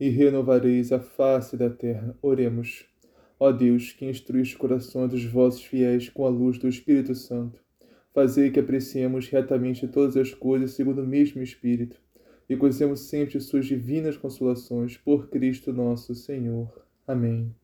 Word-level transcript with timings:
e 0.00 0.08
renovareis 0.08 0.90
a 0.90 0.98
face 0.98 1.58
da 1.58 1.68
terra. 1.68 2.16
Oremos. 2.22 2.86
Ó 3.38 3.52
Deus, 3.52 3.92
que 3.92 4.06
instruís 4.06 4.48
os 4.48 4.54
corações 4.54 5.10
dos 5.10 5.24
vossos 5.24 5.62
fiéis 5.62 6.08
com 6.08 6.24
a 6.24 6.30
luz 6.30 6.58
do 6.58 6.68
Espírito 6.68 7.14
Santo, 7.14 7.60
fazei 8.14 8.50
que 8.50 8.58
apreciemos 8.58 9.28
retamente 9.28 9.86
todas 9.86 10.16
as 10.16 10.32
coisas 10.32 10.72
segundo 10.72 11.02
o 11.02 11.06
mesmo 11.06 11.42
Espírito 11.42 12.00
e 12.48 12.56
gozemos 12.56 13.00
sempre 13.00 13.38
suas 13.40 13.66
divinas 13.66 14.16
consolações 14.16 14.96
por 14.96 15.28
Cristo 15.28 15.72
nosso 15.72 16.14
Senhor. 16.14 16.84
Amém. 17.06 17.54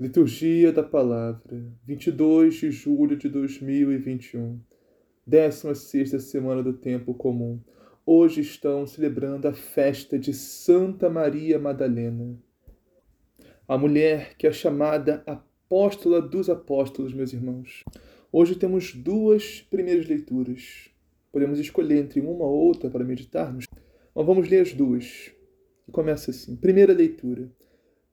Liturgia 0.00 0.72
da 0.72 0.82
Palavra, 0.82 1.62
22 1.84 2.54
de 2.54 2.70
julho 2.70 3.16
de 3.16 3.28
2021, 3.28 4.58
16 5.26 6.22
semana 6.22 6.62
do 6.62 6.72
Tempo 6.72 7.14
Comum 7.14 7.60
hoje 8.10 8.40
estão 8.40 8.86
celebrando 8.86 9.46
a 9.48 9.52
festa 9.52 10.18
de 10.18 10.32
Santa 10.32 11.10
Maria 11.10 11.58
Madalena, 11.58 12.38
a 13.68 13.76
mulher 13.76 14.34
que 14.38 14.46
é 14.46 14.50
chamada 14.50 15.22
apóstola 15.26 16.22
dos 16.22 16.48
apóstolos, 16.48 17.12
meus 17.12 17.34
irmãos. 17.34 17.84
Hoje 18.32 18.54
temos 18.54 18.94
duas 18.94 19.60
primeiras 19.60 20.08
leituras. 20.08 20.88
Podemos 21.30 21.58
escolher 21.58 21.98
entre 21.98 22.20
uma 22.20 22.46
ou 22.46 22.54
outra 22.54 22.88
para 22.88 23.04
meditarmos, 23.04 23.66
mas 24.14 24.26
vamos 24.26 24.48
ler 24.48 24.62
as 24.62 24.72
duas. 24.72 25.30
E 25.86 25.92
começa 25.92 26.30
assim: 26.30 26.56
primeira 26.56 26.94
leitura. 26.94 27.52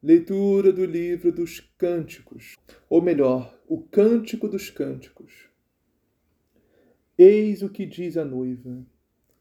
Leitura 0.03 0.73
do 0.73 0.83
livro 0.83 1.31
dos 1.31 1.61
Cânticos, 1.77 2.57
ou 2.89 3.01
melhor, 3.01 3.57
o 3.65 3.81
Cântico 3.81 4.49
dos 4.49 4.69
Cânticos. 4.69 5.49
Eis 7.17 7.63
o 7.63 7.69
que 7.69 7.85
diz 7.85 8.17
a 8.17 8.25
noiva 8.25 8.85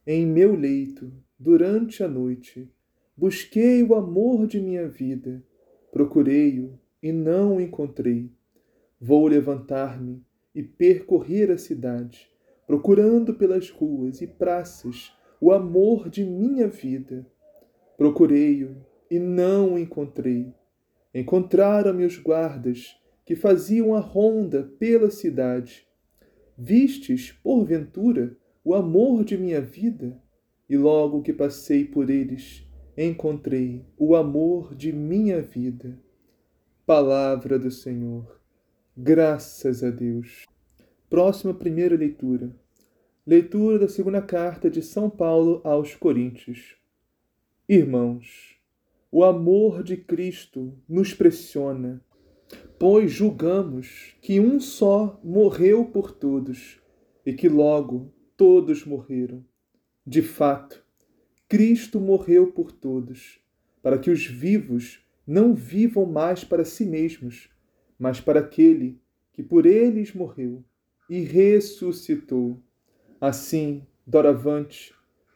em 0.06 0.26
meu 0.26 0.54
leito, 0.54 1.10
durante 1.38 2.02
a 2.02 2.08
noite, 2.08 2.70
busquei 3.16 3.82
o 3.82 3.94
amor 3.94 4.46
de 4.46 4.60
minha 4.60 4.86
vida, 4.86 5.42
procurei-o 5.90 6.78
e 7.02 7.10
não 7.10 7.56
o 7.56 7.60
encontrei. 7.60 8.30
Vou 9.00 9.26
levantar-me 9.26 10.22
e 10.54 10.62
percorrer 10.62 11.50
a 11.50 11.56
cidade, 11.56 12.28
procurando 12.66 13.34
pelas 13.34 13.70
ruas 13.70 14.20
e 14.20 14.26
praças 14.26 15.16
o 15.40 15.52
amor 15.52 16.08
de 16.10 16.24
minha 16.24 16.68
vida. 16.68 17.26
Procurei-o 17.96 18.76
e 19.10 19.18
não 19.18 19.74
o 19.74 19.78
encontrei. 19.78 20.52
Encontraram-me 21.14 22.04
os 22.04 22.18
guardas 22.18 22.96
que 23.24 23.34
faziam 23.34 23.94
a 23.94 24.00
ronda 24.00 24.64
pela 24.78 25.10
cidade. 25.10 25.86
Vistes, 26.56 27.32
porventura, 27.32 28.36
o 28.64 28.74
amor 28.74 29.24
de 29.24 29.36
minha 29.36 29.60
vida, 29.60 30.18
e 30.66 30.74
logo 30.78 31.20
que 31.20 31.34
passei 31.34 31.84
por 31.84 32.08
eles, 32.08 32.66
encontrei 32.96 33.84
o 33.98 34.16
amor 34.16 34.74
de 34.74 34.90
minha 34.90 35.42
vida. 35.42 36.00
Palavra 36.86 37.58
do 37.58 37.70
Senhor. 37.70 38.40
Graças 38.96 39.84
a 39.84 39.90
Deus. 39.90 40.46
Próxima 41.10 41.52
primeira 41.52 41.94
leitura. 41.94 42.56
Leitura 43.26 43.78
da 43.78 43.88
segunda 43.88 44.22
carta 44.22 44.70
de 44.70 44.80
São 44.80 45.10
Paulo 45.10 45.60
aos 45.62 45.94
Coríntios. 45.94 46.76
Irmãos, 47.68 48.56
o 49.12 49.22
amor 49.22 49.82
de 49.82 49.98
Cristo 49.98 50.72
nos 50.88 51.12
pressiona, 51.12 52.02
pois 52.78 53.12
julgamos 53.12 54.16
que 54.22 54.40
um 54.40 54.58
só 54.58 55.20
morreu 55.22 55.84
por 55.84 56.12
todos 56.12 56.80
e 57.26 57.32
que 57.32 57.48
logo 57.48 58.13
todos 58.36 58.84
morreram. 58.84 59.44
De 60.06 60.22
fato, 60.22 60.84
Cristo 61.48 62.00
morreu 62.00 62.52
por 62.52 62.72
todos, 62.72 63.40
para 63.82 63.98
que 63.98 64.10
os 64.10 64.26
vivos 64.26 65.04
não 65.26 65.54
vivam 65.54 66.06
mais 66.06 66.44
para 66.44 66.64
si 66.64 66.84
mesmos, 66.84 67.48
mas 67.98 68.20
para 68.20 68.40
aquele 68.40 69.00
que 69.32 69.42
por 69.42 69.66
eles 69.66 70.12
morreu 70.14 70.64
e 71.08 71.20
ressuscitou. 71.20 72.62
Assim, 73.20 73.86
doravante, 74.06 74.94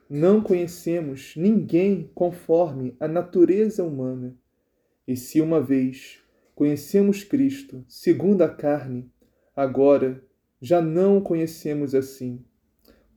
não 0.08 0.40
conhecemos 0.40 1.34
ninguém 1.36 2.10
conforme 2.14 2.96
a 2.98 3.06
natureza 3.06 3.84
humana. 3.84 4.36
E 5.06 5.16
se 5.16 5.40
uma 5.40 5.60
vez 5.60 6.20
conhecemos 6.54 7.22
Cristo 7.22 7.84
segundo 7.88 8.42
a 8.42 8.48
carne, 8.48 9.10
agora 9.54 10.22
já 10.60 10.82
não 10.82 11.18
o 11.18 11.22
conhecemos 11.22 11.94
assim. 11.94 12.44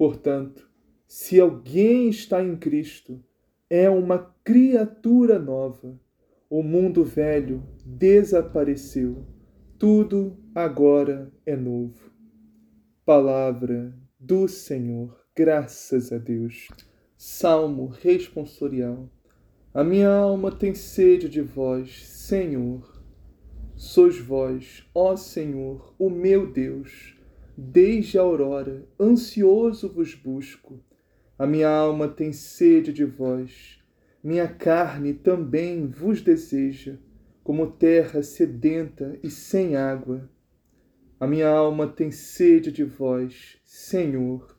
Portanto, 0.02 0.68
se 1.06 1.40
alguém 1.40 2.10
está 2.10 2.44
em 2.44 2.58
Cristo, 2.58 3.24
é 3.70 3.88
uma 3.88 4.34
criatura 4.44 5.38
nova. 5.38 5.96
O 6.50 6.64
mundo 6.64 7.06
velho 7.06 7.62
desapareceu. 7.86 9.24
Tudo 9.78 10.40
agora 10.56 11.32
é 11.46 11.56
novo. 11.56 12.12
Palavra 13.06 13.96
do 14.20 14.48
Senhor. 14.48 15.24
Graças 15.36 16.12
a 16.12 16.18
Deus. 16.18 16.70
Salmo 17.16 17.86
responsorial. 17.86 19.08
A 19.72 19.84
minha 19.84 20.10
alma 20.10 20.52
tem 20.52 20.74
sede 20.74 21.30
de 21.30 21.42
vós, 21.42 22.08
Senhor. 22.08 23.04
Sois 23.76 24.18
vós, 24.18 24.84
ó 24.96 25.16
Senhor, 25.16 25.94
o 26.00 26.10
meu 26.10 26.52
Deus 26.52 27.21
Desde 27.58 28.18
a 28.18 28.22
aurora, 28.22 28.88
ansioso 29.00 29.92
vos 29.92 30.16
busco. 30.16 30.82
A 31.38 31.46
minha 31.46 31.68
alma 31.68 32.08
tem 32.08 32.32
sede 32.32 32.94
de 32.94 33.04
vós. 33.04 33.78
Minha 34.24 34.48
carne 34.48 35.14
também 35.14 35.86
vos 35.88 36.22
deseja, 36.22 36.98
como 37.44 37.72
terra 37.72 38.24
sedenta 38.24 39.20
e 39.22 39.30
sem 39.30 39.76
água. 39.76 40.30
A 41.20 41.28
minha 41.28 41.50
alma 41.50 41.88
tem 41.88 42.10
sede 42.10 42.72
de 42.72 42.86
vós, 42.86 43.60
Senhor. 43.66 44.58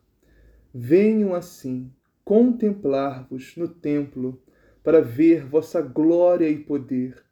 Venham 0.74 1.34
assim 1.34 1.90
contemplar-vos 2.24 3.56
no 3.56 3.68
templo 3.68 4.42
para 4.82 5.00
ver 5.00 5.46
vossa 5.46 5.80
glória 5.80 6.48
e 6.48 6.58
poder. 6.58 7.24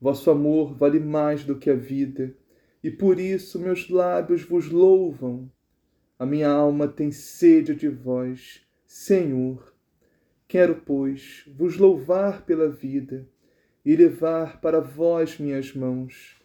Vosso 0.00 0.30
amor 0.30 0.74
vale 0.74 0.98
mais 0.98 1.44
do 1.44 1.56
que 1.56 1.70
a 1.70 1.74
vida 1.74 2.34
e 2.82 2.90
por 2.90 3.18
isso 3.18 3.58
meus 3.58 3.88
lábios 3.88 4.42
vos 4.42 4.68
louvam. 4.70 5.50
A 6.18 6.24
minha 6.24 6.48
alma 6.48 6.88
tem 6.88 7.10
sede 7.10 7.74
de 7.74 7.88
vós, 7.88 8.64
Senhor. 8.86 9.74
Quero, 10.48 10.76
pois, 10.86 11.44
vos 11.56 11.76
louvar 11.76 12.46
pela 12.46 12.68
vida 12.68 13.28
e 13.84 13.94
levar 13.94 14.60
para 14.60 14.80
vós 14.80 15.38
minhas 15.38 15.74
mãos. 15.74 16.36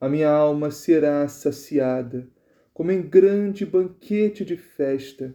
A 0.00 0.08
minha 0.08 0.30
alma 0.30 0.70
será 0.70 1.28
saciada, 1.28 2.28
como 2.72 2.90
em 2.90 3.02
grande 3.02 3.66
banquete 3.66 4.44
de 4.44 4.56
festa. 4.56 5.34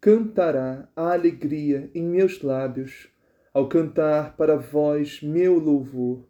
Cantará 0.00 0.88
a 0.94 1.12
alegria 1.12 1.90
em 1.94 2.04
meus 2.04 2.40
lábios, 2.42 3.08
ao 3.52 3.68
cantar 3.68 4.36
para 4.36 4.56
vós 4.56 5.20
meu 5.20 5.58
louvor. 5.58 6.24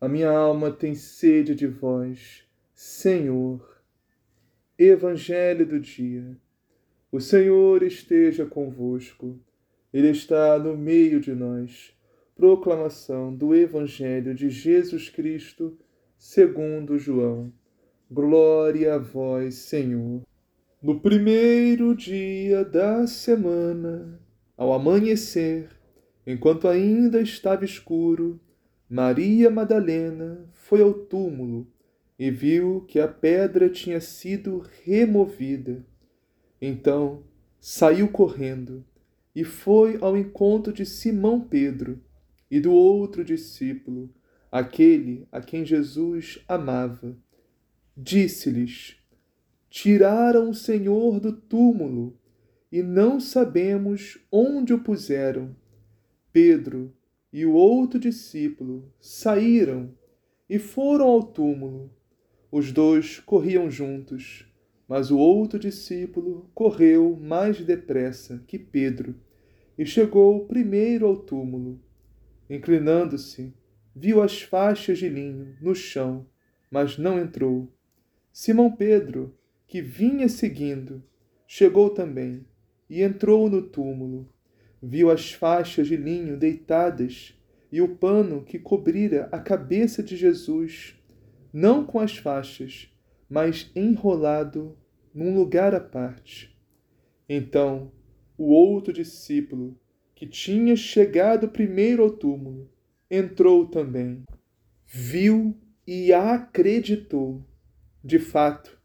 A 0.00 0.08
minha 0.08 0.30
alma 0.30 0.70
tem 0.70 0.94
sede 0.94 1.54
de 1.54 1.66
vós, 1.66 2.43
Senhor. 2.76 3.80
Evangelho 4.76 5.64
do 5.64 5.78
dia. 5.78 6.36
O 7.12 7.20
Senhor 7.20 7.84
esteja 7.84 8.44
convosco, 8.44 9.38
Ele 9.92 10.10
está 10.10 10.58
no 10.58 10.76
meio 10.76 11.20
de 11.20 11.32
nós. 11.32 11.94
Proclamação 12.34 13.32
do 13.32 13.54
Evangelho 13.54 14.34
de 14.34 14.50
Jesus 14.50 15.08
Cristo, 15.08 15.78
segundo 16.18 16.98
João. 16.98 17.52
Glória 18.10 18.96
a 18.96 18.98
vós, 18.98 19.54
Senhor. 19.54 20.22
No 20.82 20.98
primeiro 20.98 21.94
dia 21.94 22.64
da 22.64 23.06
semana, 23.06 24.20
ao 24.56 24.72
amanhecer, 24.72 25.70
enquanto 26.26 26.66
ainda 26.66 27.20
estava 27.20 27.64
escuro, 27.64 28.40
Maria 28.90 29.48
Madalena 29.48 30.44
foi 30.54 30.82
ao 30.82 30.92
túmulo 30.92 31.72
e 32.24 32.30
viu 32.30 32.80
que 32.88 32.98
a 32.98 33.06
pedra 33.06 33.68
tinha 33.68 34.00
sido 34.00 34.64
removida. 34.82 35.84
Então 36.58 37.22
saiu 37.60 38.08
correndo 38.08 38.82
e 39.36 39.44
foi 39.44 39.98
ao 40.00 40.16
encontro 40.16 40.72
de 40.72 40.86
Simão 40.86 41.38
Pedro 41.38 42.02
e 42.50 42.58
do 42.58 42.72
outro 42.72 43.22
discípulo, 43.22 44.08
aquele 44.50 45.28
a 45.30 45.42
quem 45.42 45.66
Jesus 45.66 46.42
amava. 46.48 47.14
Disse-lhes: 47.94 48.96
Tiraram 49.68 50.48
o 50.48 50.54
Senhor 50.54 51.20
do 51.20 51.30
túmulo 51.30 52.18
e 52.72 52.82
não 52.82 53.20
sabemos 53.20 54.18
onde 54.32 54.72
o 54.72 54.82
puseram. 54.82 55.54
Pedro 56.32 56.90
e 57.30 57.44
o 57.44 57.52
outro 57.52 58.00
discípulo 58.00 58.90
saíram 58.98 59.94
e 60.48 60.58
foram 60.58 61.06
ao 61.06 61.22
túmulo. 61.22 61.92
Os 62.56 62.70
dois 62.70 63.18
corriam 63.18 63.68
juntos, 63.68 64.46
mas 64.86 65.10
o 65.10 65.18
outro 65.18 65.58
discípulo 65.58 66.48
correu 66.54 67.18
mais 67.20 67.60
depressa 67.60 68.44
que 68.46 68.60
Pedro 68.60 69.16
e 69.76 69.84
chegou 69.84 70.46
primeiro 70.46 71.04
ao 71.04 71.16
túmulo. 71.16 71.80
Inclinando-se, 72.48 73.52
viu 73.92 74.22
as 74.22 74.40
faixas 74.40 74.98
de 74.98 75.08
linho 75.08 75.56
no 75.60 75.74
chão, 75.74 76.28
mas 76.70 76.96
não 76.96 77.18
entrou. 77.18 77.74
Simão 78.32 78.70
Pedro, 78.70 79.36
que 79.66 79.82
vinha 79.82 80.28
seguindo, 80.28 81.02
chegou 81.48 81.90
também 81.90 82.46
e 82.88 83.02
entrou 83.02 83.50
no 83.50 83.62
túmulo. 83.62 84.32
Viu 84.80 85.10
as 85.10 85.32
faixas 85.32 85.88
de 85.88 85.96
linho 85.96 86.36
deitadas 86.36 87.36
e 87.72 87.82
o 87.82 87.96
pano 87.96 88.44
que 88.44 88.60
cobrira 88.60 89.28
a 89.32 89.40
cabeça 89.40 90.04
de 90.04 90.16
Jesus, 90.16 90.94
não 91.54 91.86
com 91.86 92.00
as 92.00 92.16
faixas, 92.16 92.92
mas 93.30 93.70
enrolado 93.76 94.76
num 95.14 95.36
lugar 95.36 95.72
à 95.72 95.78
parte. 95.78 96.52
Então, 97.28 97.92
o 98.36 98.46
outro 98.46 98.92
discípulo, 98.92 99.78
que 100.16 100.26
tinha 100.26 100.74
chegado 100.74 101.48
primeiro 101.48 102.02
ao 102.02 102.10
túmulo, 102.10 102.68
entrou 103.08 103.68
também. 103.68 104.24
Viu 104.84 105.56
e 105.86 106.12
acreditou. 106.12 107.40
De 108.02 108.18
fato, 108.18 108.76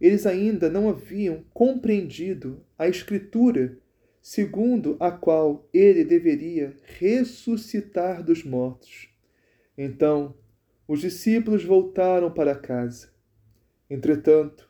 eles 0.00 0.26
ainda 0.26 0.68
não 0.68 0.88
haviam 0.88 1.44
compreendido 1.54 2.60
a 2.76 2.88
Escritura 2.88 3.78
segundo 4.20 4.96
a 4.98 5.12
qual 5.12 5.68
ele 5.72 6.04
deveria 6.04 6.74
ressuscitar 6.98 8.24
dos 8.24 8.42
mortos. 8.42 9.08
Então, 9.78 10.34
os 10.90 11.02
discípulos 11.02 11.62
voltaram 11.62 12.32
para 12.32 12.52
casa. 12.52 13.12
Entretanto, 13.88 14.68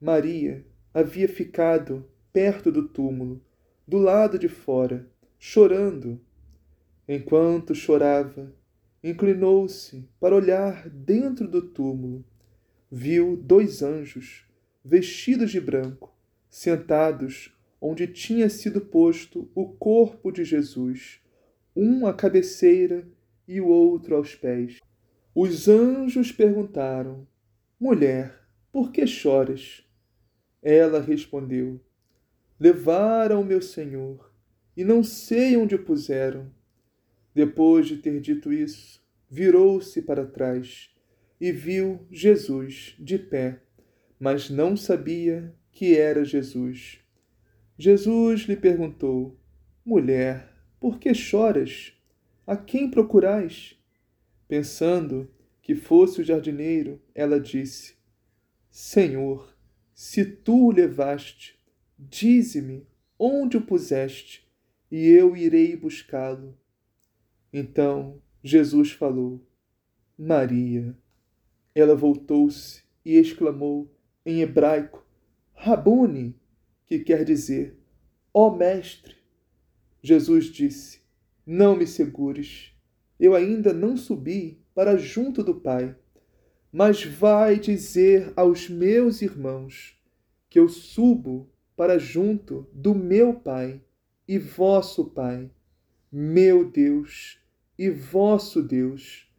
Maria 0.00 0.64
havia 0.94 1.28
ficado 1.28 2.08
perto 2.32 2.70
do 2.70 2.86
túmulo, 2.86 3.42
do 3.84 3.98
lado 3.98 4.38
de 4.38 4.48
fora, 4.48 5.10
chorando. 5.40 6.20
Enquanto 7.08 7.74
chorava, 7.74 8.54
inclinou-se 9.02 10.08
para 10.20 10.36
olhar 10.36 10.88
dentro 10.88 11.48
do 11.48 11.60
túmulo. 11.60 12.24
Viu 12.88 13.36
dois 13.36 13.82
anjos, 13.82 14.44
vestidos 14.84 15.50
de 15.50 15.60
branco, 15.60 16.16
sentados 16.48 17.52
onde 17.80 18.06
tinha 18.06 18.48
sido 18.48 18.80
posto 18.80 19.50
o 19.52 19.66
corpo 19.66 20.30
de 20.30 20.44
Jesus, 20.44 21.20
um 21.74 22.06
à 22.06 22.14
cabeceira 22.14 23.04
e 23.48 23.60
o 23.60 23.66
outro 23.66 24.14
aos 24.14 24.32
pés. 24.32 24.78
Os 25.38 25.68
anjos 25.68 26.32
perguntaram: 26.32 27.28
Mulher, 27.78 28.40
por 28.72 28.90
que 28.90 29.06
choras? 29.06 29.86
Ela 30.62 30.98
respondeu: 30.98 31.78
Levaram 32.58 33.44
meu 33.44 33.60
Senhor 33.60 34.32
e 34.74 34.82
não 34.82 35.04
sei 35.04 35.54
onde 35.58 35.74
o 35.74 35.84
puseram. 35.84 36.50
Depois 37.34 37.86
de 37.86 37.98
ter 37.98 38.18
dito 38.18 38.50
isso, 38.50 39.06
virou-se 39.28 40.00
para 40.00 40.24
trás 40.24 40.88
e 41.38 41.52
viu 41.52 42.06
Jesus 42.10 42.96
de 42.98 43.18
pé, 43.18 43.60
mas 44.18 44.48
não 44.48 44.74
sabia 44.74 45.54
que 45.70 45.98
era 45.98 46.24
Jesus. 46.24 46.98
Jesus 47.76 48.44
lhe 48.44 48.56
perguntou: 48.56 49.38
Mulher, 49.84 50.50
por 50.80 50.98
que 50.98 51.12
choras? 51.12 51.92
A 52.46 52.56
quem 52.56 52.90
procurais? 52.90 53.75
Pensando 54.48 55.30
que 55.60 55.74
fosse 55.74 56.20
o 56.20 56.24
jardineiro, 56.24 57.02
ela 57.14 57.40
disse: 57.40 57.96
Senhor, 58.70 59.56
se 59.92 60.24
tu 60.24 60.66
o 60.66 60.70
levaste, 60.70 61.58
dize-me 61.98 62.86
onde 63.18 63.56
o 63.56 63.62
puseste 63.62 64.46
e 64.90 65.08
eu 65.08 65.36
irei 65.36 65.74
buscá-lo. 65.76 66.56
Então 67.52 68.22
Jesus 68.42 68.92
falou: 68.92 69.44
Maria. 70.16 70.96
Ela 71.74 71.94
voltou-se 71.94 72.82
e 73.04 73.14
exclamou 73.16 73.92
em 74.24 74.40
hebraico: 74.40 75.04
Rabuni, 75.54 76.38
que 76.86 77.00
quer 77.00 77.24
dizer: 77.24 77.76
Ó 78.32 78.48
oh, 78.48 78.56
Mestre. 78.56 79.16
Jesus 80.02 80.46
disse: 80.46 81.00
Não 81.44 81.74
me 81.74 81.86
segures, 81.86 82.75
eu 83.18 83.34
ainda 83.34 83.72
não 83.72 83.96
subi 83.96 84.60
para 84.74 84.96
junto 84.96 85.42
do 85.42 85.54
Pai, 85.54 85.96
mas 86.72 87.04
vai 87.04 87.58
dizer 87.58 88.32
aos 88.36 88.68
meus 88.68 89.22
irmãos 89.22 89.98
que 90.48 90.58
eu 90.58 90.68
subo 90.68 91.48
para 91.76 91.98
junto 91.98 92.68
do 92.72 92.94
meu 92.94 93.34
Pai 93.34 93.80
e 94.28 94.38
vosso 94.38 95.06
Pai, 95.06 95.50
meu 96.10 96.70
Deus 96.70 97.40
e 97.78 97.90
vosso 97.90 98.62
Deus. 98.62 99.30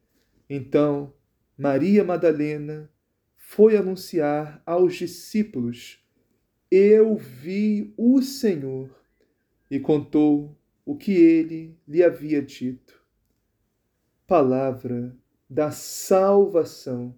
Então 0.50 1.14
Maria 1.58 2.04
Madalena 2.04 2.90
foi 3.36 3.78
anunciar 3.78 4.62
aos 4.66 4.96
discípulos: 4.96 6.04
Eu 6.70 7.16
vi 7.16 7.94
o 7.98 8.22
Senhor, 8.22 8.90
e 9.70 9.80
contou 9.80 10.58
o 10.86 10.96
que 10.96 11.12
ele 11.12 11.78
lhe 11.88 12.04
havia 12.04 12.42
dito. 12.42 12.97
Palavra 14.28 15.16
da 15.50 15.72
salvação. 15.72 17.16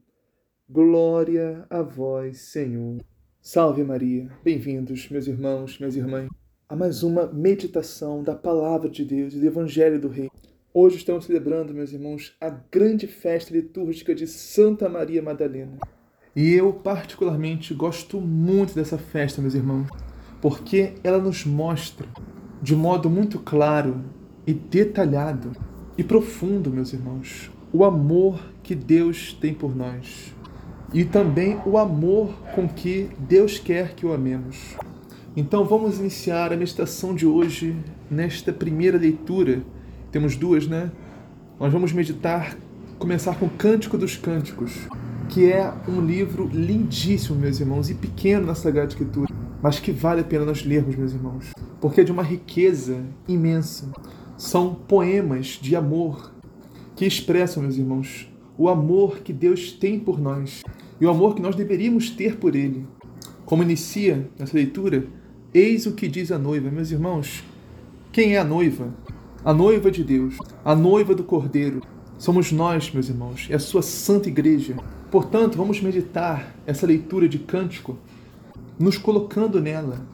Glória 0.69 1.65
a 1.67 1.81
vós, 1.81 2.37
Senhor. 2.37 3.03
Salve 3.41 3.83
Maria. 3.83 4.29
Bem-vindos, 4.43 5.09
meus 5.09 5.25
irmãos, 5.25 5.79
minhas 5.79 5.95
irmãs 5.95 6.29
a 6.69 6.75
mais 6.75 7.01
uma 7.01 7.25
meditação 7.25 8.21
da 8.21 8.35
Palavra 8.35 8.87
de 8.87 9.03
Deus 9.03 9.33
e 9.33 9.39
do 9.39 9.47
Evangelho 9.47 9.99
do 9.99 10.07
Rei. 10.07 10.29
Hoje 10.71 10.97
estamos 10.97 11.25
celebrando, 11.25 11.73
meus 11.73 11.91
irmãos, 11.91 12.37
a 12.39 12.51
grande 12.51 13.07
festa 13.07 13.51
litúrgica 13.55 14.13
de 14.13 14.27
Santa 14.27 14.87
Maria 14.87 15.23
Madalena. 15.23 15.79
E 16.35 16.53
eu, 16.53 16.71
particularmente, 16.71 17.73
gosto 17.73 18.21
muito 18.21 18.75
dessa 18.75 18.99
festa, 18.99 19.41
meus 19.41 19.55
irmãos, 19.55 19.87
porque 20.39 20.93
ela 21.03 21.17
nos 21.17 21.43
mostra, 21.43 22.07
de 22.61 22.75
modo 22.75 23.09
muito 23.09 23.39
claro 23.39 23.99
e 24.45 24.53
detalhado 24.53 25.53
e 25.99 26.03
profundo, 26.03 26.71
meus 26.71 26.93
irmãos, 26.93 27.51
o 27.73 27.83
amor 27.83 28.39
que 28.63 28.73
Deus 28.73 29.33
tem 29.33 29.53
por 29.53 29.75
nós 29.75 30.33
e 30.93 31.03
também 31.03 31.59
o 31.65 31.77
amor 31.77 32.33
com 32.55 32.69
que 32.69 33.09
Deus 33.19 33.59
quer 33.59 33.95
que 33.95 34.05
o 34.05 34.13
amemos. 34.13 34.77
Então 35.35 35.65
vamos 35.65 35.99
iniciar 35.99 36.53
a 36.53 36.55
meditação 36.55 37.13
de 37.13 37.25
hoje 37.25 37.75
nesta 38.09 38.53
primeira 38.53 38.97
leitura. 38.97 39.61
Temos 40.09 40.37
duas, 40.37 40.67
né? 40.67 40.89
Nós 41.59 41.73
vamos 41.73 41.91
meditar, 41.91 42.55
começar 42.97 43.37
com 43.37 43.47
o 43.47 43.49
Cântico 43.49 43.97
dos 43.97 44.15
Cânticos, 44.15 44.71
que 45.27 45.51
é 45.51 45.69
um 45.85 45.99
livro 45.99 46.47
lindíssimo, 46.47 47.37
meus 47.37 47.59
irmãos, 47.59 47.89
e 47.89 47.93
pequeno 47.93 48.45
na 48.45 48.55
Sagrada 48.55 48.87
Escritura, 48.87 49.27
mas 49.61 49.81
que 49.81 49.91
vale 49.91 50.21
a 50.21 50.23
pena 50.23 50.45
nós 50.45 50.63
lermos, 50.63 50.95
meus 50.95 51.11
irmãos, 51.11 51.51
porque 51.81 51.99
é 51.99 52.03
de 52.05 52.11
uma 52.13 52.23
riqueza 52.23 53.03
imensa. 53.27 53.91
São 54.39 54.73
poemas 54.73 55.59
de 55.61 55.75
amor 55.75 56.31
que 56.95 57.05
expressam, 57.05 57.61
meus 57.61 57.75
irmãos, 57.75 58.31
o 58.57 58.69
amor 58.69 59.19
que 59.19 59.33
Deus 59.33 59.73
tem 59.73 59.99
por 59.99 60.17
nós 60.17 60.63
e 60.99 61.05
o 61.05 61.09
amor 61.09 61.35
que 61.35 61.41
nós 61.41 61.57
deveríamos 61.57 62.09
ter 62.09 62.37
por 62.37 62.55
Ele. 62.55 62.87
Como 63.45 63.63
inicia 63.63 64.29
essa 64.39 64.55
leitura, 64.55 65.05
Eis 65.53 65.85
o 65.85 65.91
que 65.91 66.07
diz 66.07 66.31
a 66.31 66.39
noiva. 66.39 66.71
Meus 66.71 66.89
irmãos, 66.89 67.43
quem 68.13 68.35
é 68.35 68.39
a 68.39 68.43
noiva? 68.45 68.93
A 69.43 69.53
noiva 69.53 69.91
de 69.91 70.05
Deus, 70.05 70.37
a 70.63 70.73
noiva 70.73 71.13
do 71.13 71.23
Cordeiro, 71.25 71.81
somos 72.17 72.49
nós, 72.49 72.89
meus 72.93 73.09
irmãos, 73.09 73.45
é 73.49 73.55
a 73.55 73.59
sua 73.59 73.81
santa 73.81 74.29
igreja. 74.29 74.77
Portanto, 75.11 75.57
vamos 75.57 75.81
meditar 75.81 76.55
essa 76.65 76.87
leitura 76.87 77.27
de 77.27 77.39
cântico, 77.39 77.97
nos 78.79 78.97
colocando 78.97 79.59
nela. 79.59 80.07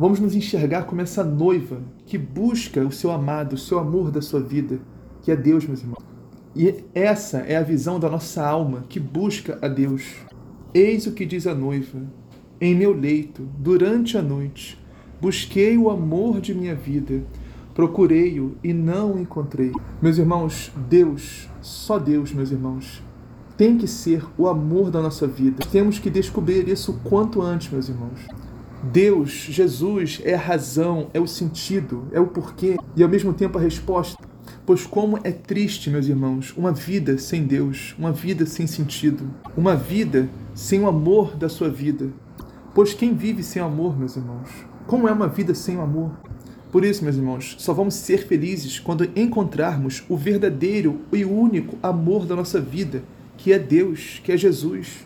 Vamos 0.00 0.18
nos 0.18 0.34
enxergar 0.34 0.84
como 0.84 1.02
essa 1.02 1.22
noiva 1.22 1.82
que 2.06 2.16
busca 2.16 2.80
o 2.80 2.90
seu 2.90 3.10
amado, 3.10 3.52
o 3.52 3.58
seu 3.58 3.78
amor 3.78 4.10
da 4.10 4.22
sua 4.22 4.40
vida, 4.40 4.80
que 5.20 5.30
é 5.30 5.36
Deus, 5.36 5.66
meus 5.66 5.82
irmãos. 5.82 6.02
E 6.56 6.82
essa 6.94 7.40
é 7.40 7.56
a 7.56 7.62
visão 7.62 8.00
da 8.00 8.08
nossa 8.08 8.42
alma 8.42 8.86
que 8.88 8.98
busca 8.98 9.58
a 9.60 9.68
Deus. 9.68 10.16
Eis 10.72 11.06
o 11.06 11.12
que 11.12 11.26
diz 11.26 11.46
a 11.46 11.54
noiva: 11.54 12.00
Em 12.58 12.74
meu 12.74 12.94
leito, 12.94 13.46
durante 13.58 14.16
a 14.16 14.22
noite, 14.22 14.82
busquei 15.20 15.76
o 15.76 15.90
amor 15.90 16.40
de 16.40 16.54
minha 16.54 16.74
vida 16.74 17.22
Procurei-o 17.74 18.56
e 18.64 18.72
não 18.72 19.14
o 19.14 19.20
encontrei. 19.20 19.72
Meus 20.02 20.18
irmãos, 20.18 20.72
Deus, 20.88 21.48
só 21.62 21.98
Deus, 21.98 22.32
meus 22.32 22.50
irmãos, 22.50 23.02
tem 23.56 23.78
que 23.78 23.86
ser 23.86 24.24
o 24.36 24.48
amor 24.48 24.90
da 24.90 25.00
nossa 25.00 25.26
vida. 25.26 25.64
Temos 25.70 25.98
que 25.98 26.10
descobrir 26.10 26.68
isso 26.68 27.00
quanto 27.04 27.40
antes, 27.40 27.70
meus 27.70 27.88
irmãos. 27.88 28.20
Deus, 28.82 29.30
Jesus, 29.30 30.20
é 30.24 30.34
a 30.34 30.38
razão, 30.38 31.08
é 31.12 31.20
o 31.20 31.26
sentido, 31.26 32.08
é 32.12 32.20
o 32.20 32.26
porquê 32.26 32.76
e 32.96 33.02
ao 33.02 33.08
mesmo 33.08 33.34
tempo 33.34 33.58
a 33.58 33.60
resposta. 33.60 34.24
Pois 34.64 34.86
como 34.86 35.18
é 35.22 35.30
triste, 35.30 35.90
meus 35.90 36.06
irmãos, 36.06 36.54
uma 36.56 36.72
vida 36.72 37.18
sem 37.18 37.44
Deus, 37.44 37.94
uma 37.98 38.10
vida 38.10 38.46
sem 38.46 38.66
sentido, 38.66 39.30
uma 39.56 39.76
vida 39.76 40.30
sem 40.54 40.80
o 40.80 40.88
amor 40.88 41.36
da 41.36 41.48
sua 41.48 41.68
vida. 41.68 42.08
Pois 42.74 42.94
quem 42.94 43.14
vive 43.14 43.42
sem 43.42 43.60
amor, 43.60 43.98
meus 43.98 44.16
irmãos? 44.16 44.48
Como 44.86 45.06
é 45.08 45.12
uma 45.12 45.28
vida 45.28 45.54
sem 45.54 45.76
o 45.76 45.82
amor? 45.82 46.12
Por 46.72 46.84
isso, 46.84 47.04
meus 47.04 47.16
irmãos, 47.16 47.56
só 47.58 47.74
vamos 47.74 47.94
ser 47.94 48.26
felizes 48.26 48.78
quando 48.78 49.10
encontrarmos 49.16 50.04
o 50.08 50.16
verdadeiro 50.16 51.00
e 51.12 51.24
único 51.24 51.76
amor 51.82 52.24
da 52.24 52.36
nossa 52.36 52.60
vida, 52.60 53.02
que 53.36 53.52
é 53.52 53.58
Deus, 53.58 54.20
que 54.22 54.30
é 54.30 54.36
Jesus. 54.36 55.04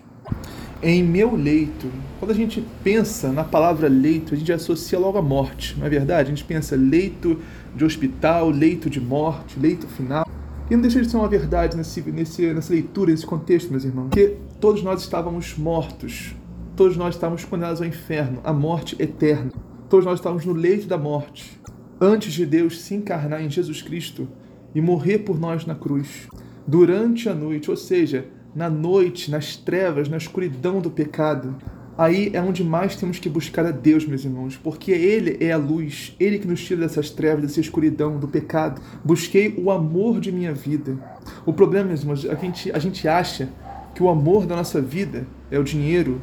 Em 0.87 1.03
meu 1.03 1.35
leito, 1.35 1.91
quando 2.19 2.33
a 2.33 2.35
gente 2.35 2.63
pensa 2.83 3.33
na 3.33 3.43
palavra 3.43 3.89
leito, 3.89 4.35
a 4.35 4.37
gente 4.37 4.53
associa 4.53 4.99
logo 4.99 5.17
a 5.17 5.23
morte, 5.23 5.75
não 5.79 5.87
é 5.87 5.89
verdade? 5.89 6.31
A 6.31 6.35
gente 6.35 6.45
pensa 6.45 6.77
leito 6.77 7.41
de 7.75 7.87
hospital, 7.87 8.51
leito 8.51 8.91
de 8.91 9.01
morte, 9.01 9.59
leito 9.59 9.87
final. 9.87 10.29
E 10.71 10.75
não 10.75 10.83
deixa 10.83 11.01
de 11.01 11.09
ser 11.09 11.17
uma 11.17 11.27
verdade 11.27 11.75
nesse, 11.75 12.03
nesse, 12.03 12.53
nessa 12.53 12.71
leitura, 12.71 13.11
nesse 13.13 13.25
contexto, 13.25 13.71
meus 13.71 13.83
irmãos, 13.83 14.11
que 14.11 14.37
todos 14.61 14.83
nós 14.83 15.01
estávamos 15.01 15.57
mortos, 15.57 16.37
todos 16.77 16.99
nós 16.99 17.15
estávamos 17.15 17.47
condenados 17.47 17.81
ao 17.81 17.89
inferno, 17.89 18.41
à 18.45 18.53
morte 18.53 18.95
eterna. 18.99 19.53
Todos 19.89 20.05
nós 20.05 20.19
estávamos 20.19 20.45
no 20.45 20.53
leito 20.53 20.87
da 20.87 20.99
morte, 20.99 21.59
antes 21.99 22.35
de 22.35 22.45
Deus 22.45 22.83
se 22.83 22.95
encarnar 22.95 23.43
em 23.43 23.49
Jesus 23.49 23.81
Cristo 23.81 24.29
e 24.75 24.83
morrer 24.83 25.21
por 25.21 25.41
nós 25.41 25.65
na 25.65 25.75
cruz. 25.75 26.29
Durante 26.67 27.27
a 27.27 27.35
noite, 27.35 27.71
ou 27.71 27.77
seja, 27.77 28.27
na 28.55 28.71
noite, 28.71 29.31
nas 29.31 29.57
trevas, 29.57 30.09
na 30.09 30.17
escuridão 30.17 30.81
do 30.81 30.91
pecado, 30.91 31.55
aí 31.99 32.31
é 32.33 32.41
onde 32.41 32.63
mais 32.63 32.97
temos 32.97 33.19
que 33.19 33.29
buscar 33.29 33.67
a 33.67 33.71
Deus, 33.71 34.07
meus 34.07 34.25
irmãos, 34.25 34.57
porque 34.57 34.93
Ele 34.93 35.37
é 35.45 35.53
a 35.53 35.57
luz, 35.57 36.15
Ele 36.21 36.39
que 36.39 36.47
nos 36.47 36.63
tira 36.63 36.81
dessas 36.81 37.11
trevas, 37.11 37.43
dessa 37.43 37.61
escuridão, 37.61 38.19
do 38.19 38.29
pecado. 38.29 38.81
Busquei 39.05 39.55
o 39.59 39.71
amor 39.71 40.21
de 40.21 40.31
minha 40.31 40.53
vida. 40.53 40.97
O 41.45 41.53
problema, 41.53 41.89
meus 41.89 42.01
irmãos, 42.01 42.27
a 42.27 42.35
gente, 42.35 42.71
a 42.73 42.79
gente 42.79 43.09
acha 43.09 43.49
que 43.95 44.03
o 44.03 44.09
amor 44.09 44.47
da 44.47 44.57
nossa 44.57 44.81
vida 44.81 45.27
é 45.51 45.59
o 45.59 45.65
dinheiro, 45.65 46.21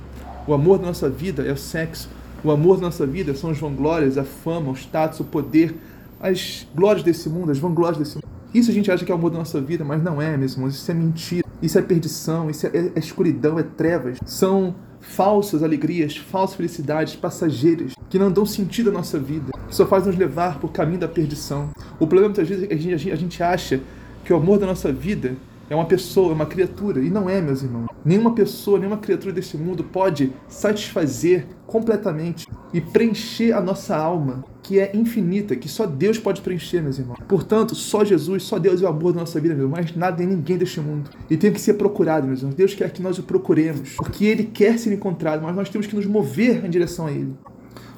o 0.48 0.54
amor 0.54 0.80
da 0.80 0.88
nossa 0.88 1.10
vida 1.10 1.44
é 1.44 1.52
o 1.52 1.58
sexo, 1.58 2.10
o 2.44 2.52
amor 2.52 2.78
da 2.78 2.84
nossa 2.84 3.06
vida 3.06 3.36
são 3.36 3.50
as 3.50 3.60
vanglórias, 3.60 4.18
a 4.18 4.24
fama, 4.24 4.72
o 4.72 4.76
status, 4.76 5.20
o 5.20 5.24
poder, 5.24 5.76
as 6.20 6.68
glórias 6.74 7.04
desse 7.04 7.30
mundo, 7.30 7.52
as 7.52 7.60
vanglórias 7.60 7.98
desse 7.98 8.16
mundo. 8.16 8.28
Isso 8.54 8.70
a 8.70 8.74
gente 8.74 8.92
acha 8.92 9.06
que 9.06 9.12
é 9.12 9.16
o 9.16 9.18
amor 9.18 9.32
da 9.32 9.38
nossa 9.38 9.62
vida, 9.62 9.86
mas 9.86 10.04
não 10.04 10.22
é, 10.22 10.36
meus 10.36 10.54
irmãos. 10.54 10.76
Isso 10.76 10.92
é 10.92 10.94
mentira, 10.94 11.41
isso 11.62 11.78
é 11.78 11.82
perdição, 11.82 12.50
isso 12.50 12.66
é, 12.68 12.72
é 12.96 13.00
escuridão, 13.00 13.60
é 13.60 13.64
trevas. 13.64 14.18
São 14.26 14.76
falsas 15.00 15.64
alegrias, 15.64 16.18
falsas 16.18 16.56
felicidades 16.56 17.16
passageiras 17.16 17.94
que 18.10 18.20
não 18.20 18.32
dão 18.32 18.46
sentido 18.46 18.90
à 18.90 18.94
nossa 18.94 19.20
vida, 19.20 19.52
que 19.68 19.76
só 19.76 19.86
fazem 19.86 20.10
nos 20.10 20.18
levar 20.18 20.60
por 20.60 20.72
caminho 20.72 21.00
da 21.00 21.08
perdição. 21.08 21.70
O 22.00 22.06
problema 22.08 22.28
muitas 22.28 22.48
vezes 22.48 22.64
é 22.66 22.68
que 22.68 22.74
a 22.74 22.78
gente, 22.78 23.12
a 23.12 23.16
gente 23.16 23.44
acha 23.44 23.82
que 24.24 24.34
o 24.34 24.36
amor 24.36 24.60
da 24.60 24.66
nossa 24.66 24.92
vida 24.92 25.36
é 25.72 25.76
uma 25.76 25.86
pessoa, 25.86 26.32
é 26.32 26.36
uma 26.36 26.46
criatura. 26.46 27.02
E 27.02 27.10
não 27.10 27.30
é, 27.30 27.40
meus 27.40 27.64
irmãos. 27.64 27.88
Nenhuma 28.04 28.36
pessoa, 28.36 28.78
nenhuma 28.78 28.98
criatura 28.98 29.34
desse 29.34 29.56
mundo 29.56 29.86
pode 29.86 30.34
satisfazer 30.50 31.48
completamente 31.66 32.46
e 32.74 32.82
preencher 32.82 33.54
a 33.54 33.62
nossa 33.62 33.96
alma, 33.96 34.44
que 34.62 34.80
é 34.80 34.92
infinita, 34.94 35.56
que 35.56 35.70
só 35.70 35.86
Deus 35.86 36.20
pode 36.20 36.42
preencher, 36.42 36.82
meus 36.82 37.00
irmãos. 37.00 37.20
Portanto, 37.26 37.74
só 37.74 38.04
Jesus, 38.04 38.44
só 38.44 38.60
Deus 38.60 38.82
é 38.82 38.86
o 38.86 38.90
amor 38.90 39.14
da 39.14 39.22
nossa 39.22 39.40
vida, 39.40 39.56
meu. 39.56 39.70
Mas 39.70 39.96
nada 39.96 40.22
e 40.22 40.26
ninguém 40.26 40.58
deste 40.58 40.82
mundo. 40.82 41.10
E 41.30 41.38
tem 41.38 41.54
que 41.54 41.62
ser 41.62 41.76
procurado, 41.76 42.28
meus 42.28 42.40
irmãos. 42.40 42.56
Deus 42.56 42.74
quer 42.74 42.92
que 42.92 43.02
nós 43.02 43.18
o 43.18 43.24
procuremos, 43.24 43.94
porque 43.96 44.26
Ele 44.26 44.44
quer 44.44 44.78
ser 44.78 44.92
encontrado, 44.92 45.42
mas 45.42 45.56
nós 45.56 45.70
temos 45.70 45.88
que 45.88 45.96
nos 45.96 46.06
mover 46.06 46.66
em 46.66 46.70
direção 46.70 47.08
a 47.08 47.12
Ele. 47.14 47.34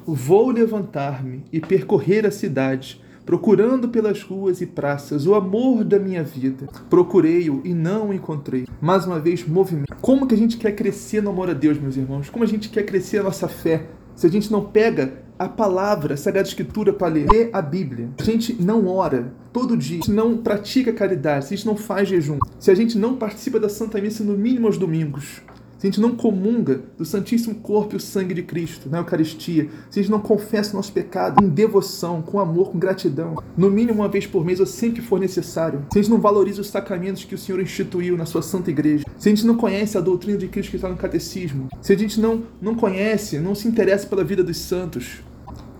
Vou 0.06 0.52
levantar-me 0.52 1.44
e 1.52 1.60
percorrer 1.60 2.24
a 2.28 2.32
cidade 2.32 3.03
procurando 3.26 3.90
pelas 3.90 4.22
ruas 4.22 4.62
e 4.62 4.66
praças 4.66 5.26
o 5.26 5.36
amor 5.36 5.84
da 5.84 6.00
minha 6.00 6.24
vida. 6.24 6.68
Procurei-o 6.90 7.62
e 7.64 7.74
não 7.74 8.10
o 8.10 8.14
encontrei. 8.14 8.68
Mais 8.82 9.06
uma 9.06 9.20
vez, 9.20 9.48
movimento. 9.48 9.96
Como 10.02 10.28
que 10.28 10.36
a 10.36 10.38
gente 10.38 10.58
quer 10.58 10.74
crescer 10.74 11.22
no 11.22 11.30
amor 11.30 11.50
a 11.50 11.54
Deus, 11.54 11.80
meus 11.80 11.98
irmãos? 11.98 12.30
Como 12.30 12.44
a 12.44 12.48
gente 12.48 12.70
quer 12.70 12.84
crescer 12.84 13.20
a 13.20 13.24
nossa 13.24 13.48
fé? 13.48 13.88
Se 14.16 14.28
a 14.28 14.30
gente 14.30 14.52
não 14.52 14.66
pega 14.66 15.24
a 15.38 15.50
palavra, 15.50 16.14
a 16.14 16.18
Sagrada 16.18 16.48
Escritura 16.48 16.94
para 16.94 17.08
ler, 17.08 17.28
ler 17.30 17.50
a 17.52 17.62
Bíblia, 17.62 18.10
a 18.20 18.24
gente 18.24 18.54
não 18.62 18.88
ora 18.88 19.34
todo 19.52 19.76
dia, 19.76 20.02
se 20.04 20.12
não 20.12 20.38
pratica 20.38 20.94
caridade, 20.94 21.46
se 21.46 21.54
a 21.54 21.58
gente 21.58 21.66
não 21.66 21.76
faz 21.76 22.08
jejum, 22.08 22.38
se 22.60 22.70
a 22.70 22.76
gente 22.76 22.98
não 22.98 23.16
participa 23.16 23.60
da 23.60 23.70
Santa 23.70 24.00
Missa 24.00 24.24
no 24.24 24.38
mínimo 24.38 24.68
aos 24.68 24.78
domingos, 24.78 25.42
se 25.84 25.88
a 25.88 25.92
gente 25.92 26.00
não 26.00 26.16
comunga 26.16 26.80
do 26.98 27.04
Santíssimo 27.04 27.56
Corpo 27.56 27.94
e 27.94 27.98
o 27.98 28.00
Sangue 28.00 28.34
de 28.34 28.42
Cristo 28.42 28.90
na 28.90 29.00
Eucaristia, 29.00 29.68
se 29.90 30.00
a 30.00 30.02
gente 30.02 30.12
não 30.14 30.22
confessa 30.22 30.72
o 30.72 30.78
nosso 30.78 30.94
pecado 30.94 31.44
em 31.44 31.50
devoção, 31.50 32.22
com 32.22 32.40
amor, 32.40 32.72
com 32.72 32.80
gratidão, 32.80 33.36
no 33.58 33.70
mínimo 33.70 34.00
uma 34.00 34.08
vez 34.08 34.26
por 34.26 34.46
mês 34.46 34.62
ou 34.62 34.66
sempre 34.66 35.02
que 35.02 35.08
for 35.08 35.20
necessário, 35.20 35.86
se 35.92 36.00
a 36.00 36.02
gente 36.02 36.10
não 36.10 36.22
valoriza 36.22 36.62
os 36.62 36.70
sacramentos 36.70 37.26
que 37.26 37.36
o 37.36 37.38
Senhor 37.38 37.60
instituiu 37.60 38.16
na 38.16 38.26
sua 38.26 38.42
Santa 38.42 38.72
Igreja, 38.72 39.04
se 39.18 39.28
a 39.28 39.36
gente 39.36 39.46
não 39.46 39.58
conhece 39.58 39.98
a 39.98 40.02
doutrina 40.02 40.38
de 40.38 40.48
Cristo 40.48 40.70
que 40.70 40.78
está 40.78 40.88
no 40.88 40.96
Catecismo, 40.96 41.68
se 41.82 41.92
a 41.92 41.98
gente 41.98 42.18
não, 42.18 42.44
não 42.62 42.76
conhece, 42.76 43.38
não 43.40 43.54
se 43.54 43.68
interessa 43.68 44.08
pela 44.08 44.24
vida 44.24 44.42
dos 44.42 44.56
santos, 44.56 45.22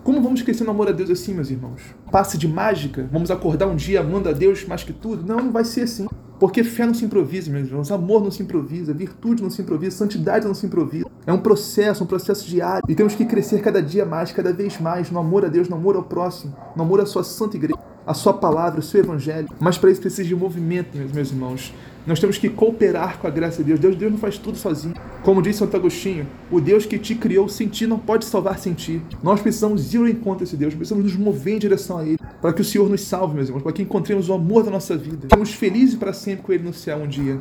como 0.02 0.20
vamos 0.20 0.42
crescer 0.42 0.64
no 0.64 0.70
amor 0.70 0.86
a 0.86 0.92
Deus 0.92 1.08
assim, 1.08 1.32
meus 1.32 1.50
irmãos? 1.50 1.80
Passe 2.12 2.36
de 2.36 2.46
mágica? 2.46 3.08
Vamos 3.10 3.30
acordar 3.30 3.68
um 3.68 3.74
dia 3.74 4.00
amando 4.00 4.28
a 4.28 4.32
Deus 4.32 4.66
mais 4.66 4.84
que 4.84 4.92
tudo? 4.92 5.26
Não, 5.26 5.38
não 5.38 5.50
vai 5.50 5.64
ser 5.64 5.84
assim. 5.84 6.06
Porque 6.44 6.62
fé 6.62 6.84
não 6.84 6.92
se 6.92 7.06
improvisa, 7.06 7.50
meus 7.50 7.68
irmãos, 7.68 7.90
amor 7.90 8.22
não 8.22 8.30
se 8.30 8.42
improvisa, 8.42 8.92
virtude 8.92 9.42
não 9.42 9.48
se 9.48 9.62
improvisa, 9.62 9.96
santidade 9.96 10.46
não 10.46 10.52
se 10.52 10.66
improvisa. 10.66 11.06
É 11.26 11.32
um 11.32 11.38
processo, 11.38 12.04
um 12.04 12.06
processo 12.06 12.46
diário. 12.46 12.82
E 12.86 12.94
temos 12.94 13.14
que 13.14 13.24
crescer 13.24 13.62
cada 13.62 13.80
dia 13.80 14.04
mais, 14.04 14.30
cada 14.30 14.52
vez 14.52 14.78
mais, 14.78 15.10
no 15.10 15.18
amor 15.18 15.46
a 15.46 15.48
Deus, 15.48 15.70
no 15.70 15.76
amor 15.76 15.96
ao 15.96 16.02
próximo, 16.02 16.54
no 16.76 16.82
amor 16.82 17.00
à 17.00 17.06
sua 17.06 17.24
santa 17.24 17.56
igreja, 17.56 17.78
à 18.06 18.12
sua 18.12 18.34
palavra, 18.34 18.80
ao 18.80 18.82
seu 18.82 19.00
evangelho. 19.00 19.48
Mas 19.58 19.78
para 19.78 19.90
isso 19.90 20.02
precisa 20.02 20.28
de 20.28 20.36
movimento, 20.36 20.94
meus, 20.94 21.12
meus 21.12 21.30
irmãos. 21.30 21.72
Nós 22.06 22.20
temos 22.20 22.36
que 22.36 22.50
cooperar 22.50 23.18
com 23.18 23.26
a 23.26 23.30
graça 23.30 23.58
de 23.58 23.64
Deus. 23.64 23.80
Deus. 23.80 23.96
Deus 23.96 24.12
não 24.12 24.18
faz 24.18 24.36
tudo 24.36 24.58
sozinho. 24.58 24.94
Como 25.22 25.40
disse 25.40 25.60
Santo 25.60 25.74
Agostinho, 25.74 26.26
o 26.50 26.60
Deus 26.60 26.84
que 26.84 26.98
te 26.98 27.14
criou 27.14 27.48
sem 27.48 27.66
ti 27.66 27.86
não 27.86 27.98
pode 27.98 28.26
salvar 28.26 28.58
sem 28.58 28.74
ti. 28.74 29.00
Nós 29.22 29.40
precisamos 29.40 29.94
ir 29.94 29.98
ao 29.98 30.08
encontro 30.08 30.44
desse 30.44 30.56
Deus, 30.56 30.74
precisamos 30.74 31.04
nos 31.04 31.16
mover 31.16 31.54
em 31.54 31.58
direção 31.58 31.98
a 31.98 32.06
Ele, 32.06 32.18
para 32.42 32.52
que 32.52 32.60
o 32.60 32.64
Senhor 32.64 32.90
nos 32.90 33.00
salve, 33.00 33.34
meus 33.34 33.48
irmãos, 33.48 33.62
para 33.62 33.72
que 33.72 33.80
encontremos 33.80 34.28
o 34.28 34.34
amor 34.34 34.62
da 34.62 34.70
nossa 34.70 34.96
vida. 34.98 35.28
Seremos 35.30 35.54
felizes 35.54 35.94
para 35.94 36.12
sempre 36.12 36.44
com 36.44 36.52
Ele 36.52 36.64
no 36.64 36.74
céu 36.74 36.98
um 36.98 37.08
dia. 37.08 37.40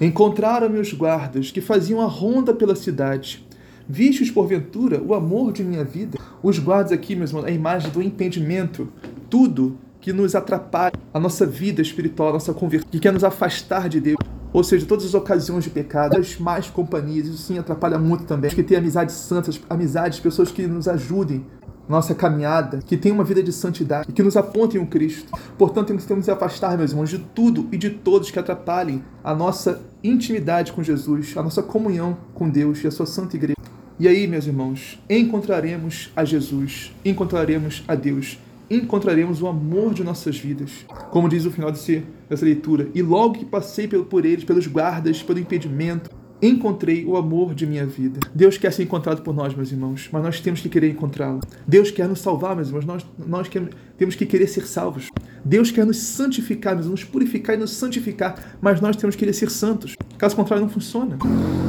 Encontraram 0.00 0.68
meus 0.68 0.92
guardas 0.92 1.52
que 1.52 1.60
faziam 1.60 2.00
a 2.00 2.06
ronda 2.06 2.52
pela 2.52 2.74
cidade. 2.74 3.46
Vistes, 3.88 4.30
porventura, 4.30 5.00
o 5.00 5.14
amor 5.14 5.52
de 5.52 5.62
minha 5.62 5.84
vida? 5.84 6.18
Os 6.42 6.58
guardas 6.58 6.90
aqui, 6.90 7.14
meus 7.14 7.30
irmãos, 7.30 7.44
a 7.44 7.50
imagem 7.50 7.90
do 7.92 8.02
impedimento. 8.02 8.88
Tudo 9.30 9.78
que 10.02 10.12
nos 10.12 10.34
atrapalha 10.34 10.92
a 11.14 11.20
nossa 11.20 11.46
vida 11.46 11.80
espiritual, 11.80 12.30
a 12.30 12.32
nossa 12.32 12.52
conversão, 12.52 12.90
que 12.90 12.98
quer 12.98 13.12
nos 13.12 13.22
afastar 13.22 13.88
de 13.88 14.00
Deus. 14.00 14.18
Ou 14.52 14.62
seja, 14.62 14.84
todas 14.84 15.06
as 15.06 15.14
ocasiões 15.14 15.64
de 15.64 15.70
pecado, 15.70 16.18
as 16.18 16.36
mais 16.36 16.68
companhias, 16.68 17.28
isso 17.28 17.38
sim 17.38 17.56
atrapalha 17.56 17.98
muito 17.98 18.24
também. 18.24 18.50
Que 18.50 18.64
ter 18.64 18.76
amizades 18.76 19.14
santas, 19.14 19.58
amizades, 19.70 20.18
pessoas 20.18 20.50
que 20.50 20.66
nos 20.66 20.88
ajudem 20.88 21.46
nossa 21.88 22.14
caminhada, 22.14 22.80
que 22.84 22.96
tenham 22.96 23.16
uma 23.16 23.24
vida 23.24 23.42
de 23.42 23.52
santidade 23.52 24.10
e 24.10 24.12
que 24.12 24.22
nos 24.22 24.36
apontem 24.36 24.80
o 24.80 24.86
Cristo. 24.86 25.32
Portanto, 25.56 25.86
temos 25.88 26.04
que 26.04 26.14
nos 26.14 26.28
afastar, 26.28 26.76
meus 26.76 26.90
irmãos, 26.90 27.08
de 27.08 27.18
tudo 27.18 27.68
e 27.70 27.78
de 27.78 27.90
todos 27.90 28.30
que 28.30 28.38
atrapalhem 28.38 29.04
a 29.22 29.32
nossa 29.34 29.80
intimidade 30.02 30.72
com 30.72 30.82
Jesus, 30.82 31.36
a 31.36 31.42
nossa 31.42 31.62
comunhão 31.62 32.16
com 32.34 32.48
Deus 32.48 32.82
e 32.82 32.88
a 32.88 32.90
sua 32.90 33.06
santa 33.06 33.36
igreja. 33.36 33.56
E 34.00 34.08
aí, 34.08 34.26
meus 34.26 34.46
irmãos, 34.46 35.00
encontraremos 35.08 36.10
a 36.16 36.24
Jesus, 36.24 36.92
encontraremos 37.04 37.84
a 37.86 37.94
Deus 37.94 38.38
encontraremos 38.76 39.42
o 39.42 39.46
amor 39.46 39.92
de 39.92 40.02
nossas 40.02 40.38
vidas. 40.38 40.86
Como 41.10 41.28
diz 41.28 41.44
o 41.44 41.50
final 41.50 41.70
desse, 41.70 42.04
dessa 42.28 42.44
leitura, 42.44 42.88
e 42.94 43.02
logo 43.02 43.34
que 43.34 43.44
passei 43.44 43.86
por 43.86 44.24
eles, 44.24 44.44
pelos 44.44 44.66
guardas, 44.66 45.22
pelo 45.22 45.38
impedimento, 45.38 46.10
encontrei 46.40 47.04
o 47.04 47.16
amor 47.16 47.54
de 47.54 47.64
minha 47.64 47.86
vida. 47.86 48.18
Deus 48.34 48.58
quer 48.58 48.72
ser 48.72 48.82
encontrado 48.82 49.22
por 49.22 49.32
nós, 49.32 49.54
meus 49.54 49.70
irmãos, 49.70 50.08
mas 50.10 50.22
nós 50.22 50.40
temos 50.40 50.60
que 50.60 50.68
querer 50.68 50.90
encontrá-lo. 50.90 51.40
Deus 51.66 51.90
quer 51.92 52.08
nos 52.08 52.18
salvar, 52.18 52.56
meus 52.56 52.68
irmãos, 52.68 52.84
nós, 52.84 53.06
nós 53.16 53.48
temos 53.96 54.16
que 54.16 54.26
querer 54.26 54.48
ser 54.48 54.66
salvos. 54.66 55.08
Deus 55.44 55.70
quer 55.70 55.86
nos 55.86 55.98
santificar, 55.98 56.74
nos 56.74 57.04
purificar 57.04 57.54
e 57.54 57.58
nos 57.58 57.70
santificar, 57.70 58.56
mas 58.60 58.80
nós 58.80 58.96
temos 58.96 59.14
que 59.14 59.20
querer 59.20 59.34
ser 59.34 59.50
santos. 59.50 59.94
Caso 60.18 60.34
contrário, 60.34 60.64
não 60.64 60.72
funciona. 60.72 61.16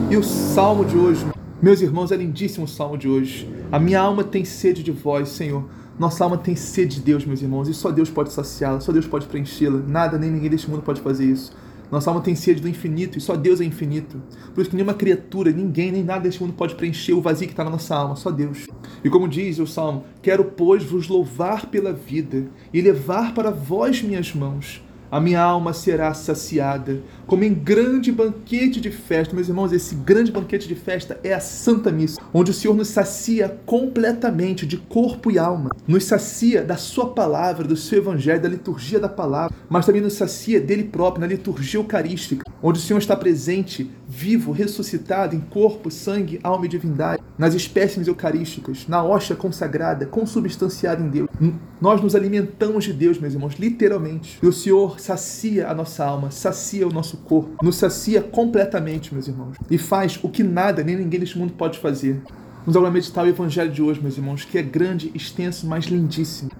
E 0.10 0.18
o 0.18 0.24
salmo 0.24 0.86
de 0.86 0.98
hoje, 0.98 1.24
meus 1.64 1.82
irmãos, 1.82 2.12
é 2.12 2.18
lindíssimo 2.18 2.66
o 2.66 2.68
salmo 2.68 2.98
de 2.98 3.08
hoje. 3.08 3.50
A 3.72 3.80
minha 3.80 3.98
alma 3.98 4.22
tem 4.22 4.44
sede 4.44 4.84
de 4.84 4.92
vós, 4.92 5.30
Senhor. 5.30 5.64
Nossa 5.98 6.26
alma 6.26 6.38
tem 6.38 6.58
sede 6.58 6.98
de 6.98 7.02
Deus, 7.04 7.26
meus 7.26 7.42
irmãos, 7.42 7.70
e 7.70 7.74
só 7.74 7.90
Deus 7.90 8.10
pode 8.10 8.34
saciá-la, 8.34 8.82
só 8.82 8.92
Deus 8.92 9.08
pode 9.08 9.28
preenchê-la. 9.28 9.80
Nada 9.80 10.18
nem 10.18 10.30
ninguém 10.30 10.50
deste 10.50 10.70
mundo 10.70 10.84
pode 10.84 11.00
fazer 11.00 11.24
isso. 11.24 11.56
Nossa 11.90 12.10
alma 12.10 12.20
tem 12.20 12.36
sede 12.36 12.62
do 12.62 12.68
infinito 12.68 13.18
e 13.18 13.22
só 13.22 13.38
Deus 13.38 13.62
é 13.62 13.64
infinito. 13.64 14.22
Por 14.54 14.60
isso 14.60 14.72
que 14.72 14.76
nenhuma 14.76 14.94
criatura, 14.94 15.52
ninguém, 15.52 15.90
nem 15.90 16.04
nada 16.04 16.20
deste 16.20 16.42
mundo 16.42 16.52
pode 16.52 16.76
preencher 16.76 17.14
o 17.14 17.22
vazio 17.22 17.48
que 17.48 17.54
está 17.54 17.64
na 17.64 17.70
nossa 17.70 17.96
alma, 17.96 18.18
só 18.18 18.30
Deus. 18.30 18.68
E 19.02 19.10
como 19.10 19.26
diz 19.26 19.58
o 19.58 19.66
Salmo, 19.66 20.04
quero, 20.22 20.44
pois, 20.44 20.84
vos 20.84 21.08
louvar 21.08 21.68
pela 21.68 21.94
vida 21.94 22.46
e 22.74 22.82
levar 22.82 23.34
para 23.34 23.52
vós 23.52 24.02
minhas 24.04 24.36
mãos 24.36 24.84
a 25.14 25.20
minha 25.20 25.40
alma 25.40 25.74
será 25.74 26.12
saciada, 26.16 27.04
como 27.26 27.44
em 27.44 27.54
grande 27.54 28.12
banquete 28.12 28.80
de 28.80 28.92
festa. 28.92 29.36
Meus 29.36 29.48
irmãos, 29.48 29.72
esse 29.72 29.96
grande 29.96 30.32
banquete 30.32 30.68
de 30.68 30.76
festa 30.76 31.20
é 31.24 31.34
a 31.34 31.40
Santa 31.40 31.92
Missa, 31.92 32.22
onde 32.34 32.52
o 32.52 32.54
Senhor 32.54 32.76
nos 32.76 32.90
sacia 32.90 33.58
completamente 33.66 34.66
de 34.66 34.78
corpo 34.78 35.32
e 35.32 35.38
alma. 35.38 35.70
Nos 35.88 36.06
sacia 36.06 36.64
da 36.64 36.78
Sua 36.78 37.14
palavra, 37.14 37.68
do 37.68 37.76
seu 37.76 38.00
Evangelho, 38.00 38.42
da 38.42 38.50
liturgia 38.50 39.00
da 39.00 39.10
palavra, 39.10 39.56
mas 39.70 39.86
também 39.86 40.02
nos 40.02 40.14
sacia 40.14 40.60
dele 40.60 40.84
próprio, 40.84 41.22
na 41.22 41.28
liturgia 41.28 41.80
eucarística, 41.80 42.44
onde 42.62 42.80
o 42.80 42.82
Senhor 42.82 43.00
está 43.00 43.16
presente, 43.16 43.90
vivo, 44.08 44.52
ressuscitado 44.52 45.36
em 45.36 45.40
corpo, 45.40 45.90
sangue, 45.90 46.40
alma 46.44 46.66
e 46.66 46.70
divindade, 46.70 47.24
nas 47.38 47.54
espécimes 47.54 48.08
eucarísticas, 48.08 48.88
na 48.88 49.04
hóstia 49.04 49.36
consagrada, 49.36 50.06
consubstanciada 50.06 51.02
em 51.02 51.10
Deus. 51.10 51.28
Nós 51.82 52.02
nos 52.02 52.16
alimentamos 52.16 52.84
de 52.84 52.94
Deus, 52.94 53.20
meus 53.20 53.34
irmãos, 53.34 53.56
literalmente. 53.56 54.40
E 54.42 54.48
o 54.48 54.54
Senhor 54.54 55.00
sacia 55.00 55.68
a 55.68 55.74
nossa 55.74 56.06
alma, 56.06 56.32
sacia 56.32 56.88
o 56.88 56.94
nosso 57.14 57.18
corpo, 57.18 57.64
nos 57.64 57.76
sacia 57.76 58.22
completamente, 58.22 59.14
meus 59.14 59.28
irmãos, 59.28 59.58
e 59.70 59.78
faz 59.78 60.20
o 60.22 60.30
que 60.30 60.44
nada 60.44 60.84
nem 60.84 60.96
ninguém 60.96 61.20
neste 61.20 61.38
mundo 61.38 61.54
pode 61.54 61.80
fazer. 61.80 62.22
Vamos 62.66 62.76
agora 62.76 62.92
meditar 62.92 63.26
o 63.26 63.30
Evangelho 63.30 63.72
de 63.72 63.82
hoje, 63.82 64.02
meus 64.02 64.18
irmãos, 64.18 64.46
que 64.46 64.58
é 64.58 64.62
grande, 64.62 65.12
extenso, 65.14 65.68
mas 65.68 65.86
lindíssimo. 65.86 66.52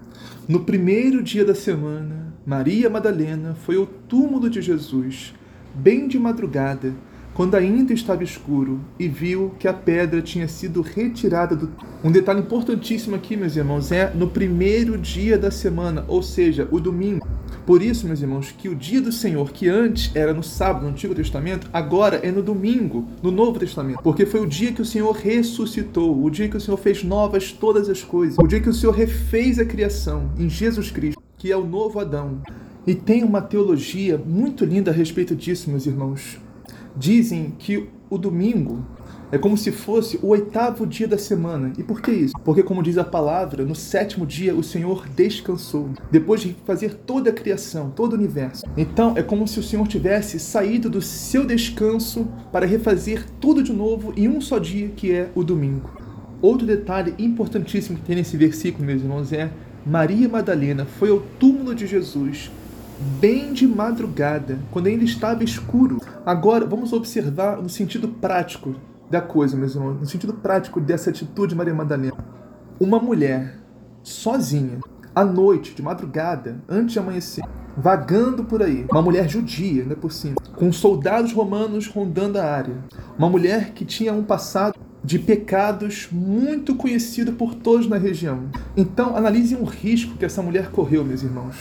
No 0.46 0.60
primeiro 0.60 1.22
dia 1.22 1.44
da 1.44 1.54
semana, 1.54 2.34
Maria 2.46 2.90
Madalena 2.90 3.54
foi 3.54 3.76
ao 3.76 3.86
túmulo 3.86 4.50
de 4.50 4.60
Jesus, 4.60 5.34
bem 5.74 6.06
de 6.06 6.18
madrugada, 6.18 6.92
quando 7.32 7.56
ainda 7.56 7.92
estava 7.92 8.22
escuro, 8.22 8.80
e 8.98 9.08
viu 9.08 9.54
que 9.58 9.66
a 9.66 9.72
pedra 9.72 10.22
tinha 10.22 10.46
sido 10.46 10.82
retirada 10.82 11.56
do. 11.56 11.70
Um 12.04 12.12
detalhe 12.12 12.40
importantíssimo 12.40 13.16
aqui, 13.16 13.36
meus 13.36 13.56
irmãos, 13.56 13.90
é 13.90 14.12
no 14.14 14.28
primeiro 14.28 14.96
dia 14.98 15.36
da 15.36 15.50
semana, 15.50 16.04
ou 16.06 16.22
seja, 16.22 16.68
o 16.70 16.78
domingo. 16.78 17.26
Por 17.66 17.82
isso, 17.82 18.06
meus 18.06 18.20
irmãos, 18.20 18.52
que 18.56 18.68
o 18.68 18.74
dia 18.74 19.00
do 19.00 19.10
Senhor, 19.10 19.50
que 19.50 19.68
antes 19.68 20.14
era 20.14 20.34
no 20.34 20.42
sábado, 20.42 20.84
no 20.84 20.90
Antigo 20.90 21.14
Testamento, 21.14 21.68
agora 21.72 22.16
é 22.16 22.30
no 22.30 22.42
domingo, 22.42 23.08
no 23.22 23.30
Novo 23.30 23.58
Testamento. 23.58 24.02
Porque 24.02 24.26
foi 24.26 24.40
o 24.40 24.46
dia 24.46 24.72
que 24.72 24.82
o 24.82 24.84
Senhor 24.84 25.12
ressuscitou, 25.12 26.22
o 26.22 26.30
dia 26.30 26.48
que 26.48 26.56
o 26.56 26.60
Senhor 26.60 26.76
fez 26.76 27.02
novas 27.02 27.52
todas 27.52 27.88
as 27.88 28.02
coisas, 28.02 28.36
o 28.38 28.46
dia 28.46 28.60
que 28.60 28.68
o 28.68 28.74
Senhor 28.74 28.92
refez 28.92 29.58
a 29.58 29.64
criação 29.64 30.30
em 30.38 30.48
Jesus 30.48 30.90
Cristo, 30.90 31.22
que 31.38 31.50
é 31.50 31.56
o 31.56 31.64
novo 31.64 31.98
Adão. 31.98 32.42
E 32.86 32.94
tem 32.94 33.24
uma 33.24 33.40
teologia 33.40 34.18
muito 34.18 34.64
linda 34.64 34.90
a 34.90 34.94
respeito 34.94 35.34
disso, 35.34 35.70
meus 35.70 35.86
irmãos. 35.86 36.38
Dizem 36.94 37.54
que 37.58 37.88
o 38.10 38.18
domingo 38.18 38.84
é 39.34 39.38
como 39.38 39.58
se 39.58 39.72
fosse 39.72 40.16
o 40.22 40.28
oitavo 40.28 40.86
dia 40.86 41.08
da 41.08 41.18
semana. 41.18 41.72
E 41.76 41.82
por 41.82 42.00
que 42.00 42.12
isso? 42.12 42.34
Porque, 42.44 42.62
como 42.62 42.84
diz 42.84 42.96
a 42.96 43.02
palavra, 43.02 43.64
no 43.64 43.74
sétimo 43.74 44.24
dia 44.24 44.54
o 44.54 44.62
Senhor 44.62 45.08
descansou, 45.08 45.90
depois 46.08 46.40
de 46.40 46.54
fazer 46.64 46.94
toda 46.94 47.30
a 47.30 47.32
criação, 47.32 47.90
todo 47.90 48.12
o 48.12 48.16
universo. 48.16 48.64
Então, 48.76 49.14
é 49.16 49.24
como 49.24 49.48
se 49.48 49.58
o 49.58 49.62
Senhor 49.62 49.88
tivesse 49.88 50.38
saído 50.38 50.88
do 50.88 51.02
seu 51.02 51.44
descanso 51.44 52.28
para 52.52 52.64
refazer 52.64 53.24
tudo 53.40 53.60
de 53.60 53.72
novo 53.72 54.14
em 54.16 54.28
um 54.28 54.40
só 54.40 54.60
dia, 54.60 54.90
que 54.94 55.10
é 55.10 55.28
o 55.34 55.42
domingo. 55.42 55.90
Outro 56.40 56.64
detalhe 56.64 57.12
importantíssimo 57.18 57.98
que 57.98 58.04
tem 58.04 58.14
nesse 58.14 58.36
versículo, 58.36 58.86
meus 58.86 59.02
irmãos, 59.02 59.32
é 59.32 59.50
Maria 59.84 60.28
Madalena 60.28 60.84
foi 60.84 61.10
ao 61.10 61.18
túmulo 61.40 61.74
de 61.74 61.88
Jesus 61.88 62.52
bem 63.20 63.52
de 63.52 63.66
madrugada, 63.66 64.60
quando 64.70 64.86
ainda 64.86 65.02
estava 65.02 65.42
escuro. 65.42 66.00
Agora, 66.24 66.64
vamos 66.64 66.92
observar 66.92 67.60
no 67.60 67.68
sentido 67.68 68.06
prático 68.06 68.76
da 69.10 69.20
coisa, 69.20 69.56
meus 69.56 69.74
irmãos, 69.74 70.00
no 70.00 70.06
sentido 70.06 70.34
prático 70.34 70.80
dessa 70.80 71.10
atitude 71.10 71.50
de 71.50 71.54
Maria 71.54 71.74
Madalena. 71.74 72.16
Uma 72.80 72.98
mulher 72.98 73.58
sozinha, 74.02 74.80
à 75.14 75.24
noite, 75.24 75.74
de 75.74 75.82
madrugada, 75.82 76.62
antes 76.68 76.92
de 76.92 76.98
amanhecer, 76.98 77.44
vagando 77.76 78.44
por 78.44 78.62
aí, 78.62 78.86
uma 78.90 79.02
mulher 79.02 79.28
judia, 79.28 79.84
né, 79.84 79.94
por 79.94 80.12
cima, 80.12 80.36
com 80.56 80.72
soldados 80.72 81.32
romanos 81.32 81.86
rondando 81.86 82.38
a 82.38 82.44
área, 82.44 82.76
uma 83.16 83.28
mulher 83.28 83.72
que 83.72 83.84
tinha 83.84 84.12
um 84.12 84.24
passado 84.24 84.78
de 85.02 85.18
pecados 85.18 86.08
muito 86.10 86.74
conhecido 86.74 87.32
por 87.32 87.54
todos 87.54 87.86
na 87.86 87.98
região. 87.98 88.48
Então, 88.76 89.14
analisem 89.14 89.58
o 89.58 89.64
risco 89.64 90.16
que 90.16 90.24
essa 90.24 90.42
mulher 90.42 90.70
correu, 90.70 91.04
meus 91.04 91.22
irmãos. 91.22 91.56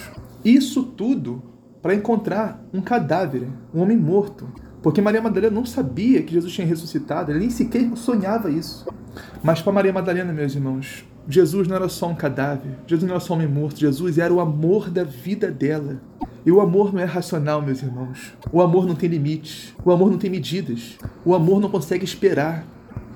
Isso 0.46 0.84
tudo 0.84 1.44
para 1.82 1.94
encontrar 1.94 2.64
um 2.74 2.80
cadáver, 2.80 3.46
um 3.74 3.82
homem 3.82 3.98
morto. 3.98 4.48
Porque 4.84 5.02
Maria 5.02 5.22
Madalena 5.22 5.56
não 5.56 5.66
sabia 5.66 6.22
que 6.22 6.34
Jesus 6.34 6.52
tinha 6.54 6.68
ressuscitado, 6.68 7.32
ela 7.32 7.40
nem 7.40 7.50
sequer 7.50 7.90
sonhava 7.96 8.52
isso. 8.52 8.86
Mas 9.42 9.62
para 9.62 9.72
Maria 9.72 9.94
Madalena, 9.94 10.34
meus 10.34 10.54
irmãos, 10.54 11.06
Jesus 11.28 11.70
não 11.70 11.78
era 11.78 11.88
só 11.88 12.10
um 12.10 12.16
cadáver, 12.16 12.72
Jesus 12.86 13.08
não 13.08 13.16
era 13.16 13.24
só 13.24 13.34
um 13.34 13.38
homem 13.38 13.48
morto, 13.48 13.80
Jesus 13.80 14.18
era 14.18 14.34
o 14.34 14.42
amor 14.42 14.90
da 14.90 15.06
vida 15.06 15.50
dela. 15.50 16.02
E 16.46 16.52
o 16.52 16.60
amor 16.60 16.94
não 16.94 17.00
é 17.00 17.06
racional, 17.06 17.62
meus 17.62 17.82
irmãos. 17.82 18.34
O 18.52 18.62
amor 18.62 18.86
não 18.86 18.94
tem 18.94 19.08
limites, 19.08 19.74
o 19.86 19.92
amor 19.92 20.12
não 20.12 20.18
tem 20.18 20.30
medidas, 20.30 20.98
o 21.24 21.34
amor 21.34 21.62
não 21.62 21.70
consegue 21.70 22.04
esperar. 22.04 22.66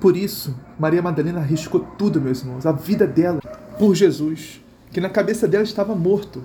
Por 0.00 0.16
isso, 0.16 0.56
Maria 0.78 1.02
Madalena 1.02 1.40
arriscou 1.40 1.80
tudo, 1.98 2.18
meus 2.18 2.40
irmãos, 2.40 2.64
a 2.64 2.72
vida 2.72 3.06
dela 3.06 3.40
por 3.78 3.94
Jesus, 3.94 4.62
que 4.90 5.02
na 5.02 5.10
cabeça 5.10 5.46
dela 5.46 5.64
estava 5.64 5.94
morto, 5.94 6.42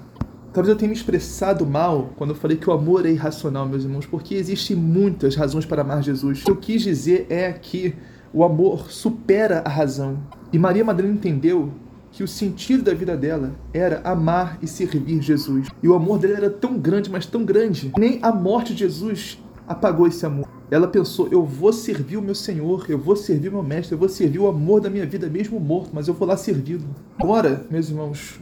Talvez 0.53 0.69
eu 0.69 0.77
tenha 0.77 0.89
me 0.89 0.95
expressado 0.95 1.65
mal 1.65 2.11
quando 2.15 2.29
eu 2.29 2.35
falei 2.35 2.55
que 2.55 2.69
o 2.69 2.73
amor 2.73 3.07
é 3.07 3.09
irracional, 3.09 3.67
meus 3.67 3.83
irmãos, 3.83 4.05
porque 4.05 4.35
existem 4.35 4.77
muitas 4.77 5.35
razões 5.35 5.65
para 5.65 5.81
amar 5.81 6.03
Jesus. 6.03 6.41
O 6.41 6.45
que 6.45 6.51
eu 6.51 6.55
quis 6.57 6.83
dizer 6.83 7.25
é 7.27 7.51
que 7.51 7.95
o 8.31 8.43
amor 8.43 8.91
supera 8.91 9.63
a 9.65 9.69
razão. 9.69 10.19
E 10.51 10.59
Maria 10.59 10.85
Madalena 10.85 11.15
entendeu 11.15 11.71
que 12.11 12.23
o 12.23 12.27
sentido 12.27 12.83
da 12.83 12.93
vida 12.93 13.17
dela 13.17 13.55
era 13.73 13.99
amar 14.03 14.59
e 14.61 14.67
servir 14.67 15.23
Jesus. 15.23 15.69
E 15.81 15.87
o 15.87 15.95
amor 15.95 16.19
dela 16.19 16.37
era 16.37 16.49
tão 16.51 16.77
grande, 16.77 17.09
mas 17.09 17.25
tão 17.25 17.43
grande. 17.43 17.91
Nem 17.97 18.19
a 18.21 18.31
morte 18.31 18.73
de 18.73 18.81
Jesus 18.81 19.39
apagou 19.67 20.05
esse 20.05 20.23
amor. 20.23 20.47
Ela 20.69 20.87
pensou: 20.87 21.27
eu 21.31 21.43
vou 21.43 21.73
servir 21.73 22.17
o 22.17 22.21
meu 22.21 22.35
Senhor, 22.35 22.85
eu 22.87 22.99
vou 22.99 23.15
servir 23.15 23.49
o 23.49 23.53
meu 23.53 23.63
Mestre, 23.63 23.95
eu 23.95 23.99
vou 23.99 24.09
servir 24.09 24.37
o 24.37 24.47
amor 24.47 24.81
da 24.81 24.89
minha 24.89 25.05
vida, 25.05 25.27
mesmo 25.27 25.59
morto, 25.59 25.89
mas 25.93 26.07
eu 26.07 26.13
vou 26.13 26.27
lá 26.27 26.37
servi-lo. 26.37 26.85
Agora, 27.17 27.65
meus 27.71 27.89
irmãos, 27.89 28.39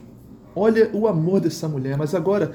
Olha 0.55 0.89
o 0.93 1.07
amor 1.07 1.39
dessa 1.39 1.67
mulher. 1.67 1.97
Mas 1.97 2.13
agora, 2.13 2.51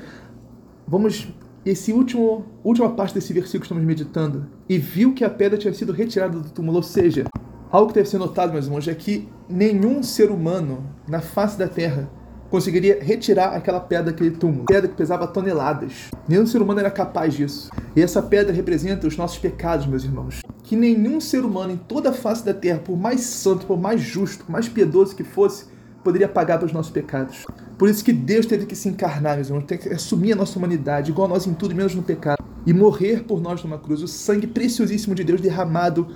vamos. 0.87 1.29
Esse 1.65 1.93
último, 1.93 2.47
última 2.63 2.91
parte 2.91 3.15
desse 3.15 3.33
versículo 3.33 3.61
que 3.61 3.67
estamos 3.67 3.85
meditando. 3.85 4.47
E 4.69 4.79
viu 4.79 5.15
que 5.15 5.25
a 5.25 5.31
pedra 5.31 5.59
tinha 5.59 5.75
sido 5.75 5.93
retirada 5.93 6.39
do 6.39 6.49
túmulo. 6.51 6.77
Ou 6.77 6.83
seja, 6.83 7.25
algo 7.71 7.89
que 7.89 7.95
deve 7.95 8.09
ser 8.09 8.19
notado, 8.19 8.53
meus 8.53 8.67
irmãos, 8.67 8.87
é 8.87 8.95
que 8.95 9.29
nenhum 9.49 10.03
ser 10.03 10.31
humano 10.31 10.85
na 11.09 11.21
face 11.21 11.59
da 11.59 11.67
terra 11.67 12.09
conseguiria 12.49 12.99
retirar 13.03 13.49
aquela 13.49 13.81
pedra 13.81 14.13
daquele 14.13 14.31
túmulo. 14.31 14.67
Pedra 14.67 14.89
que 14.89 14.95
pesava 14.95 15.27
toneladas. 15.27 16.11
Nenhum 16.29 16.47
ser 16.47 16.63
humano 16.63 16.79
era 16.79 16.91
capaz 16.91 17.35
disso. 17.35 17.71
E 17.97 18.01
essa 18.01 18.23
pedra 18.23 18.53
representa 18.53 19.07
os 19.07 19.17
nossos 19.17 19.39
pecados, 19.39 19.87
meus 19.87 20.05
irmãos. 20.05 20.43
Que 20.63 20.77
nenhum 20.77 21.21
ser 21.21 21.45
humano 21.45 21.73
em 21.73 21.77
toda 21.77 22.11
a 22.11 22.13
face 22.13 22.45
da 22.45 22.55
terra, 22.55 22.79
por 22.79 22.97
mais 22.97 23.23
santo, 23.23 23.67
por 23.67 23.79
mais 23.79 24.01
justo, 24.01 24.45
por 24.45 24.53
mais 24.53 24.69
piedoso 24.69 25.17
que 25.17 25.25
fosse, 25.25 25.67
poderia 26.07 26.29
pagar 26.29 26.59
pelos 26.59 26.73
nossos 26.73 26.93
pecados. 26.93 27.45
Por 27.77 27.89
isso 27.89 28.05
que 28.05 28.13
Deus 28.13 28.47
teve 28.47 28.65
que 28.65 28.77
se 28.77 28.89
encarnar, 28.89 29.35
meus 29.35 29.49
irmãos, 29.49 29.65
tem 29.65 29.77
que 29.77 29.89
assumir 29.89 30.35
a 30.35 30.37
nossa 30.37 30.57
humanidade, 30.57 31.11
igual 31.11 31.27
a 31.27 31.31
nós 31.31 31.49
em 31.49 31.53
tudo, 31.53 31.75
menos 31.75 31.97
no 31.97 32.03
pecado, 32.03 32.45
e 32.65 32.73
morrer 32.73 33.25
por 33.25 33.41
nós 33.41 33.61
numa 33.65 33.77
cruz, 33.77 34.03
o 34.03 34.07
sangue 34.07 34.47
preciosíssimo 34.47 35.17
de 35.17 35.25
Deus 35.25 35.41
derramado 35.41 36.07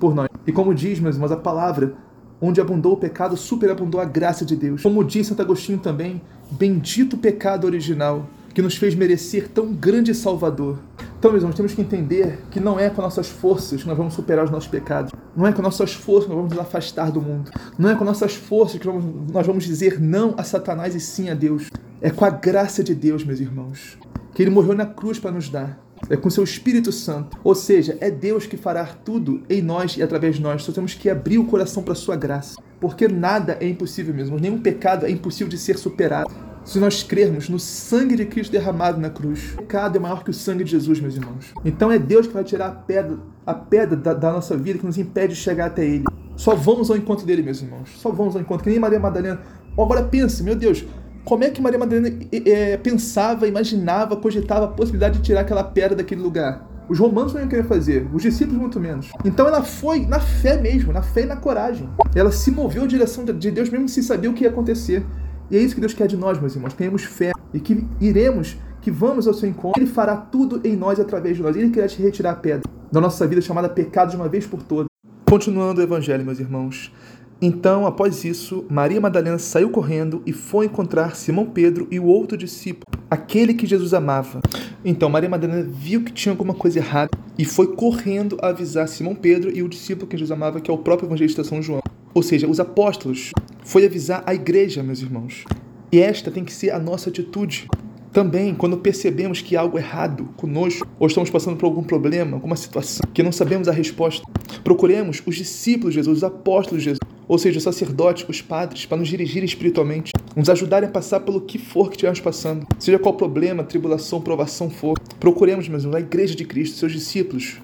por 0.00 0.12
nós. 0.12 0.28
E 0.44 0.50
como 0.50 0.74
diz, 0.74 0.98
meus 0.98 1.14
irmãos, 1.14 1.30
a 1.30 1.36
palavra, 1.36 1.94
onde 2.40 2.60
abundou 2.60 2.94
o 2.94 2.96
pecado, 2.96 3.36
superabundou 3.36 4.00
a 4.00 4.04
graça 4.04 4.44
de 4.44 4.56
Deus. 4.56 4.82
Como 4.82 5.04
diz 5.04 5.28
Santo 5.28 5.40
Agostinho 5.40 5.78
também, 5.78 6.20
bendito 6.50 7.14
o 7.14 7.18
pecado 7.18 7.64
original, 7.64 8.26
que 8.52 8.60
nos 8.60 8.76
fez 8.76 8.96
merecer 8.96 9.48
tão 9.48 9.72
grande 9.72 10.12
Salvador. 10.16 10.80
Então, 11.22 11.30
meus 11.30 11.44
irmãos, 11.44 11.54
temos 11.54 11.72
que 11.72 11.80
entender 11.80 12.40
que 12.50 12.58
não 12.58 12.80
é 12.80 12.90
com 12.90 13.00
nossas 13.00 13.28
forças 13.28 13.80
que 13.80 13.86
nós 13.86 13.96
vamos 13.96 14.12
superar 14.12 14.44
os 14.44 14.50
nossos 14.50 14.68
pecados. 14.68 15.12
Não 15.36 15.46
é 15.46 15.52
com 15.52 15.62
nossas 15.62 15.94
forças 15.94 16.24
que 16.24 16.30
nós 16.30 16.38
vamos 16.38 16.52
nos 16.52 16.60
afastar 16.60 17.12
do 17.12 17.22
mundo. 17.22 17.48
Não 17.78 17.88
é 17.88 17.94
com 17.94 18.04
nossas 18.04 18.34
forças 18.34 18.80
que 18.80 18.88
nós 18.88 19.46
vamos 19.46 19.62
dizer 19.62 20.00
não 20.00 20.34
a 20.36 20.42
Satanás 20.42 20.96
e 20.96 21.00
sim 21.00 21.30
a 21.30 21.34
Deus. 21.34 21.70
É 22.00 22.10
com 22.10 22.24
a 22.24 22.30
graça 22.30 22.82
de 22.82 22.92
Deus, 22.92 23.22
meus 23.22 23.38
irmãos, 23.38 23.96
que 24.34 24.42
ele 24.42 24.50
morreu 24.50 24.74
na 24.74 24.84
cruz 24.84 25.20
para 25.20 25.30
nos 25.30 25.48
dar. 25.48 25.78
é 26.10 26.16
com 26.16 26.28
seu 26.28 26.42
Espírito 26.42 26.90
Santo. 26.90 27.38
Ou 27.44 27.54
seja, 27.54 27.96
é 28.00 28.10
Deus 28.10 28.44
que 28.44 28.56
fará 28.56 28.84
tudo 28.84 29.44
em 29.48 29.62
nós 29.62 29.96
e 29.96 30.02
através 30.02 30.34
de 30.34 30.42
nós. 30.42 30.64
Só 30.64 30.72
temos 30.72 30.94
que 30.94 31.08
abrir 31.08 31.38
o 31.38 31.46
coração 31.46 31.84
para 31.84 31.92
a 31.92 31.94
sua 31.94 32.16
graça. 32.16 32.60
Porque 32.80 33.06
nada 33.06 33.56
é 33.60 33.68
impossível 33.68 34.12
mesmo, 34.12 34.40
nenhum 34.40 34.58
pecado 34.58 35.06
é 35.06 35.10
impossível 35.12 35.48
de 35.48 35.56
ser 35.56 35.78
superado. 35.78 36.51
Se 36.64 36.78
nós 36.78 37.02
crermos 37.02 37.48
no 37.48 37.58
sangue 37.58 38.14
de 38.14 38.24
Cristo 38.24 38.52
derramado 38.52 39.00
na 39.00 39.10
cruz, 39.10 39.52
o 39.54 39.56
pecado 39.58 39.96
é 39.96 40.00
maior 40.00 40.22
que 40.22 40.30
o 40.30 40.34
sangue 40.34 40.62
de 40.62 40.70
Jesus, 40.70 41.00
meus 41.00 41.16
irmãos. 41.16 41.52
Então 41.64 41.90
é 41.90 41.98
Deus 41.98 42.28
que 42.28 42.32
vai 42.32 42.44
tirar 42.44 42.68
a 42.68 42.70
pedra, 42.70 43.18
a 43.44 43.52
pedra 43.52 43.96
da, 43.96 44.14
da 44.14 44.32
nossa 44.32 44.56
vida 44.56 44.78
que 44.78 44.86
nos 44.86 44.96
impede 44.96 45.34
de 45.34 45.40
chegar 45.40 45.66
até 45.66 45.84
Ele. 45.84 46.04
Só 46.36 46.54
vamos 46.54 46.88
ao 46.88 46.96
encontro 46.96 47.26
dele, 47.26 47.42
meus 47.42 47.60
irmãos. 47.60 47.90
Só 47.96 48.10
vamos 48.10 48.36
ao 48.36 48.40
encontro. 48.40 48.62
Que 48.62 48.70
nem 48.70 48.78
Maria 48.78 49.00
Madalena. 49.00 49.40
Agora 49.76 50.04
pense, 50.04 50.42
meu 50.42 50.54
Deus, 50.54 50.84
como 51.24 51.42
é 51.42 51.50
que 51.50 51.60
Maria 51.60 51.78
Madalena 51.78 52.16
é, 52.32 52.76
pensava, 52.76 53.48
imaginava, 53.48 54.16
cogitava 54.16 54.66
a 54.66 54.68
possibilidade 54.68 55.18
de 55.18 55.24
tirar 55.24 55.40
aquela 55.40 55.64
pedra 55.64 55.96
daquele 55.96 56.20
lugar? 56.20 56.68
Os 56.88 56.98
romanos 56.98 57.32
não 57.32 57.40
iam 57.40 57.48
querer 57.48 57.64
fazer, 57.64 58.08
os 58.12 58.22
discípulos 58.22 58.60
muito 58.60 58.78
menos. 58.78 59.10
Então 59.24 59.46
ela 59.46 59.62
foi 59.62 60.04
na 60.04 60.20
fé 60.20 60.60
mesmo, 60.60 60.92
na 60.92 61.02
fé 61.02 61.22
e 61.22 61.26
na 61.26 61.36
coragem. 61.36 61.88
Ela 62.14 62.30
se 62.30 62.50
moveu 62.50 62.84
em 62.84 62.88
direção 62.88 63.24
de 63.24 63.50
Deus 63.50 63.70
mesmo 63.70 63.88
sem 63.88 64.02
saber 64.02 64.28
o 64.28 64.34
que 64.34 64.44
ia 64.44 64.50
acontecer. 64.50 65.04
E 65.52 65.56
é 65.58 65.60
isso 65.60 65.74
que 65.74 65.82
Deus 65.82 65.92
quer 65.92 66.06
de 66.06 66.16
nós, 66.16 66.40
meus 66.40 66.54
irmãos. 66.54 66.72
Tenhamos 66.72 67.04
fé 67.04 67.30
e 67.52 67.60
que 67.60 67.84
iremos, 68.00 68.56
que 68.80 68.90
vamos 68.90 69.28
ao 69.28 69.34
seu 69.34 69.46
encontro. 69.46 69.78
Ele 69.78 69.90
fará 69.90 70.16
tudo 70.16 70.66
em 70.66 70.74
nós 70.74 70.98
através 70.98 71.36
de 71.36 71.42
nós. 71.42 71.54
Ele 71.54 71.68
quer 71.68 71.86
te 71.88 72.00
retirar 72.00 72.30
a 72.30 72.36
pedra 72.36 72.62
da 72.90 73.02
nossa 73.02 73.26
vida 73.26 73.42
chamada 73.42 73.68
pecado 73.68 74.08
de 74.08 74.16
uma 74.16 74.30
vez 74.30 74.46
por 74.46 74.62
todas. 74.62 74.86
Continuando 75.28 75.82
o 75.82 75.84
evangelho, 75.84 76.24
meus 76.24 76.40
irmãos. 76.40 76.90
Então, 77.38 77.86
após 77.86 78.24
isso, 78.24 78.64
Maria 78.70 78.98
Madalena 78.98 79.38
saiu 79.38 79.68
correndo 79.68 80.22
e 80.24 80.32
foi 80.32 80.64
encontrar 80.64 81.16
Simão 81.16 81.44
Pedro 81.44 81.86
e 81.90 82.00
o 82.00 82.06
outro 82.06 82.38
discípulo, 82.38 82.86
aquele 83.10 83.52
que 83.52 83.66
Jesus 83.66 83.92
amava. 83.92 84.40
Então, 84.82 85.10
Maria 85.10 85.28
Madalena 85.28 85.68
viu 85.68 86.02
que 86.02 86.12
tinha 86.12 86.32
alguma 86.32 86.54
coisa 86.54 86.78
errada 86.78 87.10
e 87.38 87.44
foi 87.44 87.74
correndo 87.76 88.38
avisar 88.40 88.88
Simão 88.88 89.14
Pedro 89.14 89.54
e 89.54 89.62
o 89.62 89.68
discípulo 89.68 90.06
que 90.06 90.16
Jesus 90.16 90.30
amava, 90.30 90.62
que 90.62 90.70
é 90.70 90.74
o 90.74 90.78
próprio 90.78 91.08
evangelista 91.08 91.44
São 91.44 91.60
João. 91.60 91.82
Ou 92.14 92.22
seja, 92.22 92.48
os 92.48 92.58
apóstolos. 92.58 93.32
Foi 93.64 93.86
avisar 93.86 94.22
a 94.26 94.34
igreja, 94.34 94.82
meus 94.82 95.00
irmãos. 95.00 95.44
E 95.90 96.00
esta 96.00 96.30
tem 96.30 96.44
que 96.44 96.52
ser 96.52 96.70
a 96.70 96.78
nossa 96.78 97.10
atitude. 97.10 97.68
Também, 98.12 98.54
quando 98.54 98.76
percebemos 98.76 99.40
que 99.40 99.56
há 99.56 99.60
algo 99.60 99.78
errado 99.78 100.28
conosco, 100.36 100.86
ou 100.98 101.06
estamos 101.06 101.30
passando 101.30 101.56
por 101.56 101.64
algum 101.64 101.82
problema, 101.82 102.36
alguma 102.36 102.56
situação 102.56 103.06
que 103.14 103.22
não 103.22 103.32
sabemos 103.32 103.68
a 103.68 103.72
resposta, 103.72 104.26
procuremos 104.62 105.22
os 105.24 105.36
discípulos 105.36 105.94
de 105.94 106.00
Jesus, 106.00 106.18
os 106.18 106.24
apóstolos 106.24 106.82
de 106.82 106.90
Jesus, 106.90 107.00
ou 107.26 107.38
seja, 107.38 107.56
os 107.56 107.64
sacerdotes, 107.64 108.28
os 108.28 108.42
padres, 108.42 108.84
para 108.84 108.98
nos 108.98 109.08
dirigir 109.08 109.42
espiritualmente, 109.42 110.12
nos 110.36 110.50
ajudarem 110.50 110.88
a 110.88 110.92
passar 110.92 111.20
pelo 111.20 111.40
que 111.40 111.56
for 111.56 111.88
que 111.88 111.96
estivermos 111.96 112.20
passando, 112.20 112.66
seja 112.78 112.98
qual 112.98 113.14
problema, 113.14 113.64
tribulação, 113.64 114.20
provação 114.20 114.68
for. 114.68 114.98
Procuremos 115.18 115.68
mesmo 115.68 115.96
a 115.96 116.00
igreja 116.00 116.34
de 116.34 116.44
Cristo, 116.44 116.76
seus 116.76 116.92
discípulos. 116.92 117.60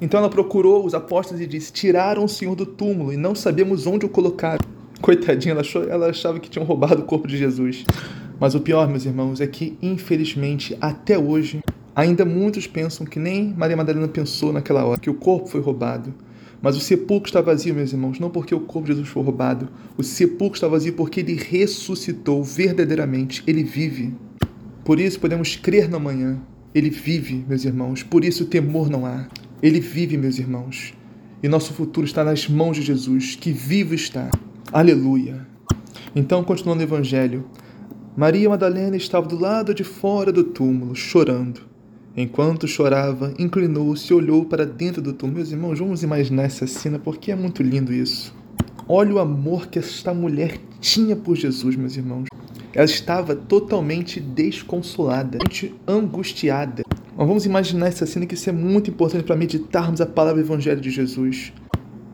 Então 0.00 0.18
ela 0.18 0.30
procurou 0.30 0.86
os 0.86 0.94
apóstolos 0.94 1.42
e 1.42 1.46
disse: 1.46 1.72
Tiraram 1.72 2.24
o 2.24 2.28
Senhor 2.28 2.54
do 2.54 2.64
túmulo 2.64 3.12
e 3.12 3.18
não 3.18 3.34
sabemos 3.34 3.86
onde 3.86 4.06
o 4.06 4.08
colocaram. 4.08 4.79
Coitadinha, 5.00 5.52
ela, 5.52 5.62
achou, 5.62 5.82
ela 5.84 6.08
achava 6.08 6.38
que 6.38 6.50
tinham 6.50 6.66
roubado 6.66 7.02
o 7.02 7.04
corpo 7.04 7.26
de 7.26 7.38
Jesus. 7.38 7.84
Mas 8.38 8.54
o 8.54 8.60
pior, 8.60 8.88
meus 8.88 9.06
irmãos, 9.06 9.40
é 9.40 9.46
que, 9.46 9.76
infelizmente, 9.80 10.76
até 10.80 11.18
hoje, 11.18 11.62
ainda 11.94 12.24
muitos 12.24 12.66
pensam 12.66 13.06
que 13.06 13.18
nem 13.18 13.54
Maria 13.56 13.76
Madalena 13.76 14.08
pensou 14.08 14.52
naquela 14.52 14.84
hora, 14.84 15.00
que 15.00 15.10
o 15.10 15.14
corpo 15.14 15.48
foi 15.48 15.60
roubado. 15.60 16.14
Mas 16.62 16.76
o 16.76 16.80
sepulcro 16.80 17.28
está 17.28 17.40
vazio, 17.40 17.74
meus 17.74 17.92
irmãos, 17.92 18.20
não 18.20 18.28
porque 18.28 18.54
o 18.54 18.60
corpo 18.60 18.86
de 18.86 18.92
Jesus 18.92 19.08
foi 19.08 19.22
roubado. 19.22 19.68
O 19.96 20.02
sepulcro 20.02 20.56
está 20.56 20.68
vazio 20.68 20.92
porque 20.92 21.20
ele 21.20 21.34
ressuscitou 21.34 22.44
verdadeiramente. 22.44 23.42
Ele 23.46 23.62
vive. 23.62 24.14
Por 24.84 25.00
isso 25.00 25.18
podemos 25.18 25.56
crer 25.56 25.88
no 25.88 25.96
amanhã. 25.96 26.38
Ele 26.74 26.90
vive, 26.90 27.44
meus 27.48 27.64
irmãos. 27.64 28.02
Por 28.02 28.24
isso 28.24 28.44
temor 28.44 28.90
não 28.90 29.06
há. 29.06 29.26
Ele 29.62 29.80
vive, 29.80 30.18
meus 30.18 30.38
irmãos. 30.38 30.92
E 31.42 31.48
nosso 31.48 31.72
futuro 31.72 32.06
está 32.06 32.22
nas 32.22 32.46
mãos 32.46 32.76
de 32.76 32.82
Jesus, 32.82 33.34
que 33.34 33.50
vivo 33.50 33.94
está. 33.94 34.30
Aleluia. 34.72 35.44
Então, 36.14 36.44
continuando 36.44 36.80
o 36.80 36.86
evangelho, 36.86 37.44
Maria 38.16 38.48
Madalena 38.48 38.96
estava 38.96 39.26
do 39.26 39.36
lado 39.36 39.74
de 39.74 39.82
fora 39.82 40.32
do 40.32 40.44
túmulo, 40.44 40.94
chorando. 40.94 41.62
Enquanto 42.16 42.68
chorava, 42.68 43.34
inclinou-se 43.36 44.12
e 44.12 44.14
olhou 44.14 44.44
para 44.44 44.64
dentro 44.64 45.02
do 45.02 45.12
túmulo. 45.12 45.38
Meus 45.38 45.50
irmãos, 45.50 45.80
vamos 45.80 46.04
imaginar 46.04 46.44
essa 46.44 46.68
cena 46.68 47.00
porque 47.00 47.32
é 47.32 47.34
muito 47.34 47.64
lindo 47.64 47.92
isso. 47.92 48.32
Olha 48.86 49.14
o 49.14 49.18
amor 49.18 49.66
que 49.66 49.80
esta 49.80 50.14
mulher 50.14 50.60
tinha 50.80 51.16
por 51.16 51.34
Jesus, 51.34 51.74
meus 51.74 51.96
irmãos. 51.96 52.26
Ela 52.72 52.84
estava 52.84 53.34
totalmente 53.34 54.20
desconsolada, 54.20 55.38
angustiada. 55.84 56.84
Mas 57.16 57.26
vamos 57.26 57.44
imaginar 57.44 57.88
essa 57.88 58.06
cena 58.06 58.24
que 58.24 58.34
isso 58.34 58.48
é 58.48 58.52
muito 58.52 58.88
importante 58.88 59.24
para 59.24 59.34
meditarmos 59.34 60.00
a 60.00 60.06
palavra 60.06 60.40
do 60.40 60.46
Evangelho 60.46 60.80
de 60.80 60.90
Jesus. 60.90 61.52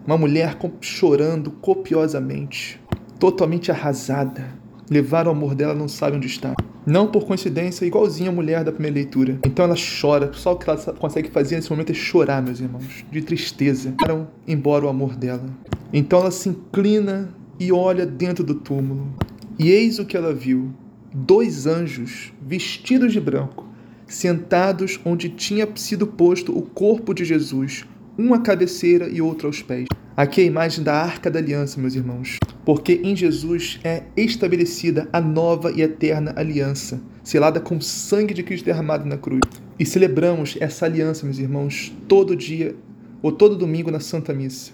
Uma 0.06 0.16
mulher 0.16 0.56
chorando 0.80 1.50
copiosamente, 1.50 2.80
totalmente 3.18 3.72
arrasada. 3.72 4.46
Levaram 4.88 5.32
o 5.32 5.34
amor 5.34 5.54
dela, 5.54 5.74
não 5.74 5.88
sabe 5.88 6.16
onde 6.16 6.28
está. 6.28 6.54
Não 6.86 7.08
por 7.08 7.26
coincidência, 7.26 7.84
igualzinha 7.84 8.30
a 8.30 8.32
mulher 8.32 8.62
da 8.62 8.70
primeira 8.70 8.94
leitura. 8.94 9.40
Então 9.44 9.64
ela 9.64 9.74
chora. 9.74 10.30
Só 10.32 10.52
o 10.52 10.56
que 10.56 10.70
ela 10.70 10.78
consegue 10.92 11.28
fazer 11.28 11.56
nesse 11.56 11.70
momento 11.70 11.90
é 11.90 11.94
chorar, 11.94 12.40
meus 12.40 12.60
irmãos, 12.60 13.04
de 13.10 13.20
tristeza. 13.20 13.92
Foram 14.00 14.28
embora 14.46 14.86
o 14.86 14.88
amor 14.88 15.16
dela. 15.16 15.50
Então 15.92 16.20
ela 16.20 16.30
se 16.30 16.50
inclina 16.50 17.34
e 17.58 17.72
olha 17.72 18.06
dentro 18.06 18.44
do 18.44 18.54
túmulo. 18.54 19.12
E 19.58 19.70
eis 19.70 19.98
o 19.98 20.04
que 20.04 20.16
ela 20.16 20.32
viu: 20.32 20.70
dois 21.12 21.66
anjos 21.66 22.32
vestidos 22.40 23.12
de 23.12 23.20
branco, 23.20 23.66
sentados 24.06 25.00
onde 25.04 25.30
tinha 25.30 25.68
sido 25.74 26.06
posto 26.06 26.56
o 26.56 26.62
corpo 26.62 27.12
de 27.12 27.24
Jesus, 27.24 27.84
um 28.16 28.32
à 28.32 28.38
cabeceira 28.38 29.08
e 29.08 29.20
outro 29.20 29.48
aos 29.48 29.62
pés. 29.62 29.86
Aqui 30.16 30.40
a 30.40 30.44
imagem 30.44 30.82
da 30.82 30.94
arca 30.94 31.30
da 31.30 31.38
aliança, 31.38 31.78
meus 31.78 31.94
irmãos, 31.94 32.38
porque 32.64 33.02
em 33.04 33.14
Jesus 33.14 33.78
é 33.84 34.04
estabelecida 34.16 35.06
a 35.12 35.20
nova 35.20 35.70
e 35.70 35.82
eterna 35.82 36.32
aliança, 36.34 36.98
selada 37.22 37.60
com 37.60 37.76
o 37.76 37.82
sangue 37.82 38.32
de 38.32 38.42
Cristo 38.42 38.64
derramado 38.64 39.06
na 39.06 39.18
cruz. 39.18 39.42
E 39.78 39.84
celebramos 39.84 40.56
essa 40.58 40.86
aliança, 40.86 41.26
meus 41.26 41.38
irmãos, 41.38 41.94
todo 42.08 42.34
dia 42.34 42.74
ou 43.20 43.30
todo 43.30 43.58
domingo 43.58 43.90
na 43.90 44.00
Santa 44.00 44.32
Missa. 44.32 44.72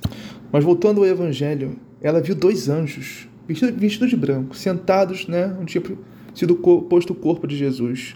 Mas 0.53 0.63
voltando 0.63 1.01
ao 1.01 1.07
Evangelho, 1.09 1.77
ela 2.01 2.21
viu 2.21 2.37
dois 2.37 2.69
anjos, 2.69 3.29
vestidos 3.49 3.75
vestido 3.81 4.07
de 4.07 4.17
branco, 4.17 4.57
sentados, 4.57 5.27
né, 5.27 5.57
onde 5.61 5.73
tinha 5.73 5.99
sido 6.37 6.55
posto 6.55 7.15
o 7.15 7.17
corpo 7.17 7.49
de 7.49 7.57
Jesus. 7.57 8.15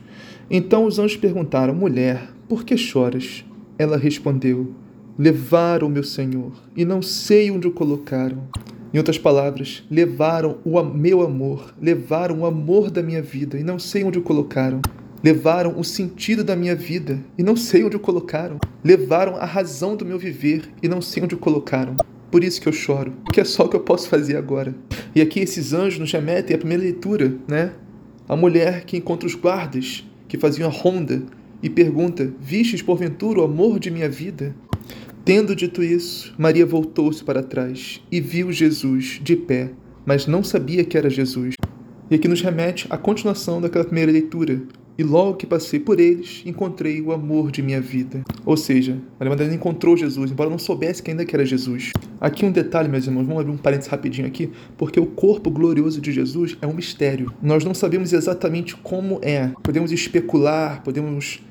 Então 0.49 0.85
os 0.85 1.01
anjos 1.01 1.17
perguntaram: 1.17 1.75
Mulher, 1.75 2.29
por 2.49 2.65
que 2.65 2.77
choras? 2.77 3.45
Ela 3.77 3.97
respondeu: 3.97 4.73
Levaram 5.19 5.89
meu 5.89 6.03
Senhor 6.03 6.53
e 6.77 6.85
não 6.85 7.01
sei 7.01 7.51
onde 7.51 7.67
o 7.67 7.71
colocaram. 7.71 8.47
Em 8.93 8.99
outras 8.99 9.17
palavras, 9.17 9.83
levaram 9.91 10.59
o 10.63 10.83
meu 10.83 11.23
amor, 11.23 11.75
levaram 11.81 12.41
o 12.41 12.47
amor 12.47 12.91
da 12.91 13.03
minha 13.03 13.23
vida 13.23 13.59
e 13.59 13.65
não 13.65 13.79
sei 13.79 14.05
onde 14.05 14.19
o 14.19 14.23
colocaram. 14.23 14.83
Levaram 15.25 15.81
o 15.81 15.83
sentido 15.83 16.45
da 16.45 16.55
minha 16.55 16.77
vida 16.77 17.19
e 17.39 17.43
não 17.43 17.57
sei 17.57 17.83
onde 17.83 17.97
o 17.97 18.01
colocaram. 18.01 18.59
Levaram 18.85 19.37
a 19.37 19.47
razão 19.47 19.97
do 19.97 20.05
meu 20.05 20.19
viver 20.19 20.69
e 20.83 20.89
não 20.89 21.01
sei 21.01 21.23
onde 21.23 21.35
o 21.35 21.39
colocaram. 21.39 21.97
Por 22.31 22.45
isso 22.45 22.61
que 22.61 22.69
eu 22.69 22.73
choro, 22.73 23.15
porque 23.25 23.41
é 23.41 23.45
só 23.45 23.65
o 23.65 23.69
que 23.71 23.77
eu 23.77 23.81
posso 23.81 24.11
fazer 24.11 24.37
agora. 24.37 24.75
E 25.15 25.23
aqui 25.23 25.41
esses 25.41 25.73
anjos 25.73 25.99
nos 25.99 26.13
remetem 26.13 26.55
à 26.55 26.59
primeira 26.59 26.83
leitura, 26.83 27.35
né? 27.49 27.73
A 28.29 28.37
mulher 28.37 28.85
que 28.85 28.99
encontra 28.99 29.27
os 29.27 29.35
guardas 29.35 30.07
que 30.29 30.37
faziam 30.37 30.69
a 30.69 30.73
ronda 30.73 31.23
e 31.63 31.71
pergunta: 31.71 32.31
Vistes 32.39 32.83
porventura 32.83 33.41
o 33.41 33.45
amor 33.45 33.79
de 33.79 33.91
minha 33.91 34.11
vida? 34.11 34.55
Tendo 35.27 35.57
dito 35.57 35.83
isso, 35.83 36.33
Maria 36.39 36.65
voltou-se 36.65 37.25
para 37.25 37.43
trás 37.43 38.01
e 38.13 38.21
viu 38.21 38.53
Jesus 38.53 39.19
de 39.21 39.35
pé, 39.35 39.73
mas 40.05 40.25
não 40.25 40.45
sabia 40.45 40.85
que 40.85 40.97
era 40.97 41.11
Jesus. 41.11 41.57
E 42.09 42.15
aqui 42.15 42.29
nos 42.29 42.41
remete 42.41 42.87
à 42.89 42.97
continuação 42.97 43.61
daquela 43.61 43.85
primeira 43.85 44.13
leitura. 44.13 44.63
E 44.97 45.03
logo 45.03 45.35
que 45.35 45.45
passei 45.45 45.81
por 45.81 45.99
eles, 45.99 46.45
encontrei 46.47 47.03
o 47.03 47.11
amor 47.11 47.51
de 47.51 47.61
minha 47.61 47.81
vida. 47.81 48.23
Ou 48.45 48.57
seja, 48.57 49.03
Maria 49.19 49.31
Madalena 49.31 49.57
encontrou 49.57 49.97
Jesus, 49.97 50.31
embora 50.31 50.49
não 50.49 50.61
soubesse 50.61 51.03
que 51.03 51.11
ainda 51.11 51.25
que 51.25 51.35
era 51.35 51.45
Jesus. 51.45 51.91
Aqui 52.21 52.47
um 52.47 52.53
detalhe, 52.53 52.89
meus 52.89 53.09
irmãos, 53.09 53.27
vamos 53.27 53.41
abrir 53.41 53.53
um 53.53 53.59
parênteses 53.59 53.91
rapidinho 53.91 54.29
aqui, 54.29 54.49
porque 54.79 55.01
o 55.01 55.07
corpo 55.07 55.51
glorioso 55.51 56.01
de 56.01 56.13
Jesus 56.13 56.57
é 56.63 56.69
um 56.69 56.73
mistério. 56.73 57.35
Nós 57.43 57.65
não 57.65 57.75
sabemos 57.75 58.13
exatamente 58.13 58.77
como 58.77 59.19
é. 59.23 59.51
Podemos 59.61 59.91
especular, 59.91 60.85
podemos 60.85 61.43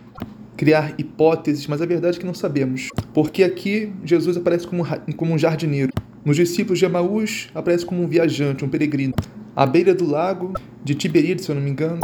criar 0.55 0.95
hipóteses, 0.97 1.67
mas 1.67 1.81
a 1.81 1.85
verdade 1.85 2.17
é 2.17 2.19
que 2.19 2.25
não 2.25 2.33
sabemos. 2.33 2.89
Porque 3.13 3.43
aqui 3.43 3.91
Jesus 4.03 4.37
aparece 4.37 4.67
como, 4.67 4.85
como 5.15 5.33
um 5.33 5.37
jardineiro. 5.37 5.91
Nos 6.23 6.37
discípulos 6.37 6.79
de 6.79 6.85
Emaús, 6.85 7.49
aparece 7.53 7.85
como 7.85 8.01
um 8.01 8.07
viajante, 8.07 8.65
um 8.65 8.69
peregrino. 8.69 9.13
À 9.55 9.65
beira 9.65 9.93
do 9.93 10.05
lago 10.05 10.53
de 10.83 10.95
Tiberíades, 10.95 11.45
se 11.45 11.51
eu 11.51 11.55
não 11.55 11.61
me 11.61 11.69
engano, 11.69 11.99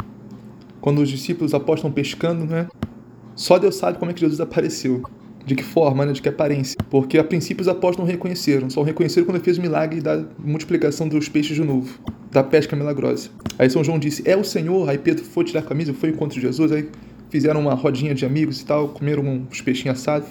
quando 0.80 1.02
os 1.02 1.10
discípulos 1.10 1.54
apostam 1.54 1.92
pescando, 1.92 2.46
né? 2.46 2.68
Só 3.36 3.58
Deus 3.58 3.76
sabe 3.76 3.98
como 3.98 4.12
é 4.12 4.14
que 4.14 4.22
Jesus 4.22 4.40
apareceu. 4.40 5.02
De 5.44 5.56
que 5.56 5.64
forma, 5.64 6.06
né? 6.06 6.14
de 6.14 6.22
que 6.22 6.30
aparência. 6.30 6.78
Porque 6.88 7.18
a 7.18 7.24
princípio 7.24 7.64
os 7.64 7.68
apóstolos 7.68 7.98
não 7.98 8.06
reconheceram, 8.06 8.70
só 8.70 8.84
reconheceram 8.84 9.26
quando 9.26 9.38
ele 9.38 9.44
fez 9.44 9.58
o 9.58 9.62
milagre 9.62 10.00
da 10.00 10.24
multiplicação 10.38 11.08
dos 11.08 11.28
peixes 11.28 11.56
de 11.56 11.64
novo, 11.64 12.00
da 12.30 12.44
pesca 12.44 12.76
milagrosa. 12.76 13.30
Aí 13.58 13.68
São 13.68 13.84
João 13.84 13.98
disse: 13.98 14.22
É 14.24 14.38
o 14.38 14.44
Senhor. 14.44 14.88
Aí 14.88 15.00
Pedro 15.00 15.26
foi 15.26 15.44
tirar 15.44 15.62
a 15.62 15.64
camisa, 15.64 15.96
foi 15.96 16.10
encontro 16.10 16.40
Jesus. 16.40 16.72
Aí 16.72 16.88
fizeram 17.32 17.62
uma 17.62 17.74
rodinha 17.74 18.14
de 18.14 18.26
amigos 18.26 18.62
e 18.62 18.66
tal, 18.66 18.90
comeram 18.90 19.24
uns 19.24 19.62
peixinhos 19.62 20.00
assados. 20.00 20.30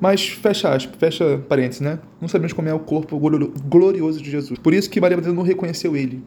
Mas 0.00 0.28
fecha 0.28 0.74
aspas, 0.74 0.96
fecha 0.98 1.38
parênteses, 1.48 1.80
né? 1.80 2.00
Não 2.22 2.28
sabemos 2.28 2.52
como 2.52 2.68
é 2.68 2.72
o 2.72 2.78
corpo 2.78 3.18
glorioso 3.18 4.22
de 4.22 4.30
Jesus. 4.30 4.56
Por 4.60 4.72
isso 4.72 4.88
que 4.88 5.00
Maria 5.00 5.16
Madalena 5.16 5.36
não 5.36 5.44
reconheceu 5.44 5.96
ele. 5.96 6.22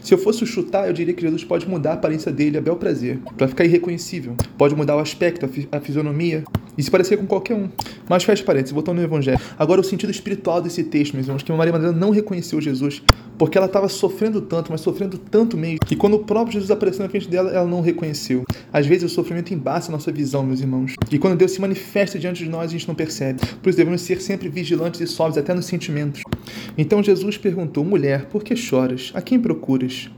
Se 0.00 0.14
eu 0.14 0.18
fosse 0.18 0.46
chutar, 0.46 0.86
eu 0.86 0.92
diria 0.92 1.12
que 1.12 1.20
Jesus 1.20 1.42
pode 1.42 1.68
mudar 1.68 1.90
a 1.90 1.94
aparência 1.94 2.30
dele 2.30 2.56
a 2.56 2.60
bel 2.60 2.76
prazer, 2.76 3.18
para 3.36 3.48
ficar 3.48 3.64
irreconhecível. 3.64 4.36
Pode 4.56 4.76
mudar 4.76 4.94
o 4.96 5.00
aspecto, 5.00 5.44
a, 5.44 5.76
a 5.76 5.80
fisionomia, 5.80 6.44
e 6.78 6.82
se 6.82 6.90
parecer 6.90 7.16
com 7.16 7.26
qualquer 7.26 7.54
um. 7.54 7.68
Mas 8.08 8.24
fecha 8.24 8.42
parênteses, 8.44 8.72
voltando 8.72 8.98
no 8.98 9.02
Evangelho. 9.02 9.38
Agora, 9.58 9.80
o 9.80 9.84
sentido 9.84 10.10
espiritual 10.10 10.62
desse 10.62 10.84
texto, 10.84 11.14
meus 11.14 11.26
irmãos, 11.26 11.42
que 11.42 11.52
Maria 11.52 11.72
Madalena 11.72 11.98
não 11.98 12.10
reconheceu 12.10 12.60
Jesus, 12.60 13.02
porque 13.36 13.58
ela 13.58 13.66
estava 13.66 13.88
sofrendo 13.88 14.40
tanto, 14.40 14.70
mas 14.70 14.80
sofrendo 14.80 15.18
tanto 15.18 15.56
mesmo, 15.56 15.80
que 15.80 15.96
quando 15.96 16.14
o 16.14 16.20
próprio 16.20 16.52
Jesus 16.54 16.70
apareceu 16.70 17.02
na 17.02 17.08
frente 17.08 17.28
dela, 17.28 17.50
ela 17.50 17.66
não 17.66 17.80
reconheceu. 17.80 18.44
Às 18.72 18.86
vezes 18.86 19.10
o 19.10 19.14
sofrimento 19.14 19.52
embaça 19.52 19.90
a 19.90 19.92
nossa 19.92 20.10
visão, 20.10 20.44
meus 20.44 20.60
irmãos. 20.60 20.94
E 21.10 21.18
quando 21.18 21.36
Deus 21.36 21.50
se 21.52 21.60
manifesta 21.60 22.18
diante 22.18 22.44
de 22.44 22.50
nós, 22.50 22.70
a 22.70 22.72
gente 22.72 22.88
não 22.88 22.94
percebe. 22.94 23.40
Por 23.62 23.68
isso 23.68 23.78
devemos 23.78 24.00
ser 24.00 24.20
sempre 24.20 24.48
vigilantes 24.48 25.00
e 25.00 25.06
sóbrios, 25.06 25.36
até 25.40 25.52
nos 25.52 25.66
sentimentos. 25.66 26.22
Então 26.76 27.02
Jesus 27.02 27.36
perguntou: 27.36 27.84
Mulher, 27.84 28.26
por 28.26 28.44
que 28.44 28.54
choras? 28.54 29.10
A 29.14 29.20
quem 29.20 29.38
procuras? 29.38 30.10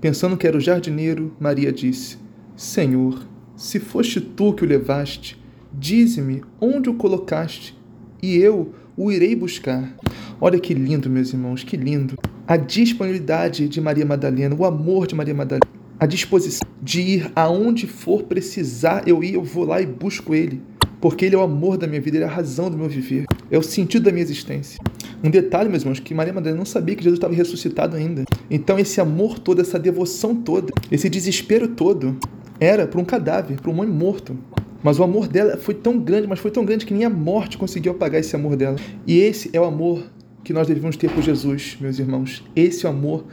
Pensando 0.00 0.36
que 0.36 0.46
era 0.46 0.56
o 0.56 0.60
jardineiro, 0.60 1.34
Maria 1.40 1.72
disse: 1.72 2.18
Senhor, 2.56 3.26
se 3.56 3.80
foste 3.80 4.20
tu 4.20 4.52
que 4.52 4.64
o 4.64 4.68
levaste, 4.68 5.42
dize-me 5.72 6.42
onde 6.60 6.90
o 6.90 6.94
colocaste, 6.94 7.76
e 8.22 8.36
eu 8.36 8.74
o 8.96 9.10
irei 9.10 9.34
buscar. 9.34 9.96
Olha 10.40 10.58
que 10.58 10.74
lindo, 10.74 11.08
meus 11.08 11.32
irmãos, 11.32 11.64
que 11.64 11.76
lindo 11.76 12.16
a 12.46 12.56
disponibilidade 12.56 13.68
de 13.68 13.80
Maria 13.80 14.04
Madalena, 14.04 14.54
o 14.54 14.64
amor 14.64 15.06
de 15.06 15.14
Maria 15.14 15.34
Madalena, 15.34 15.66
a 15.98 16.06
disposição 16.06 16.68
de 16.82 17.00
ir 17.00 17.32
aonde 17.34 17.86
for 17.86 18.24
precisar, 18.24 19.08
eu 19.08 19.24
ir, 19.24 19.34
eu 19.34 19.42
vou 19.42 19.64
lá 19.64 19.80
e 19.80 19.86
busco 19.86 20.34
ele, 20.34 20.60
porque 21.04 21.26
ele 21.26 21.34
é 21.34 21.38
o 21.38 21.42
amor 21.42 21.76
da 21.76 21.86
minha 21.86 22.00
vida, 22.00 22.16
ele 22.16 22.24
é 22.24 22.26
a 22.26 22.30
razão 22.30 22.70
do 22.70 22.78
meu 22.78 22.88
viver, 22.88 23.26
é 23.50 23.58
o 23.58 23.62
sentido 23.62 24.04
da 24.04 24.10
minha 24.10 24.22
existência. 24.22 24.80
Um 25.22 25.28
detalhe, 25.28 25.68
meus 25.68 25.82
irmãos, 25.82 26.00
que 26.00 26.14
Maria 26.14 26.32
Madalena 26.32 26.56
não 26.56 26.64
sabia 26.64 26.96
que 26.96 27.04
Jesus 27.04 27.18
estava 27.18 27.34
ressuscitado 27.34 27.94
ainda. 27.94 28.24
Então 28.50 28.78
esse 28.78 28.98
amor 29.02 29.38
todo, 29.38 29.60
essa 29.60 29.78
devoção 29.78 30.34
toda, 30.34 30.72
esse 30.90 31.10
desespero 31.10 31.68
todo, 31.68 32.16
era 32.58 32.86
para 32.86 32.98
um 32.98 33.04
cadáver, 33.04 33.60
para 33.60 33.70
um 33.70 33.78
homem 33.78 33.92
morto. 33.92 34.34
Mas 34.82 34.98
o 34.98 35.02
amor 35.02 35.28
dela 35.28 35.58
foi 35.58 35.74
tão 35.74 35.98
grande, 35.98 36.26
mas 36.26 36.38
foi 36.38 36.50
tão 36.50 36.64
grande 36.64 36.86
que 36.86 36.94
nem 36.94 37.04
a 37.04 37.10
morte 37.10 37.58
conseguiu 37.58 37.92
apagar 37.92 38.22
esse 38.22 38.34
amor 38.34 38.56
dela. 38.56 38.76
E 39.06 39.18
esse 39.18 39.50
é 39.52 39.60
o 39.60 39.64
amor 39.64 40.02
que 40.42 40.54
nós 40.54 40.66
devemos 40.66 40.96
ter 40.96 41.10
por 41.10 41.22
Jesus, 41.22 41.76
meus 41.78 41.98
irmãos. 41.98 42.42
Esse 42.56 42.86
é 42.86 42.88
o 42.88 42.92
amor 42.92 43.26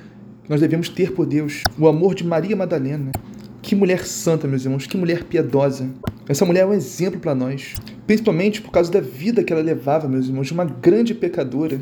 que 0.43 0.49
nós 0.49 0.59
devemos 0.59 0.89
ter 0.89 1.13
por 1.13 1.25
Deus. 1.25 1.63
O 1.79 1.87
amor 1.87 2.15
de 2.15 2.25
Maria 2.25 2.53
Madalena. 2.53 3.13
Que 3.61 3.75
mulher 3.75 4.05
santa, 4.05 4.47
meus 4.47 4.65
irmãos, 4.65 4.87
que 4.87 4.97
mulher 4.97 5.23
piedosa. 5.23 5.89
Essa 6.27 6.45
mulher 6.45 6.61
é 6.61 6.65
um 6.65 6.73
exemplo 6.73 7.19
para 7.19 7.35
nós, 7.35 7.75
principalmente 8.07 8.61
por 8.61 8.71
causa 8.71 8.91
da 8.91 8.99
vida 8.99 9.43
que 9.43 9.53
ela 9.53 9.61
levava, 9.61 10.07
meus 10.07 10.27
irmãos, 10.27 10.47
de 10.47 10.53
uma 10.53 10.65
grande 10.65 11.13
pecadora. 11.13 11.79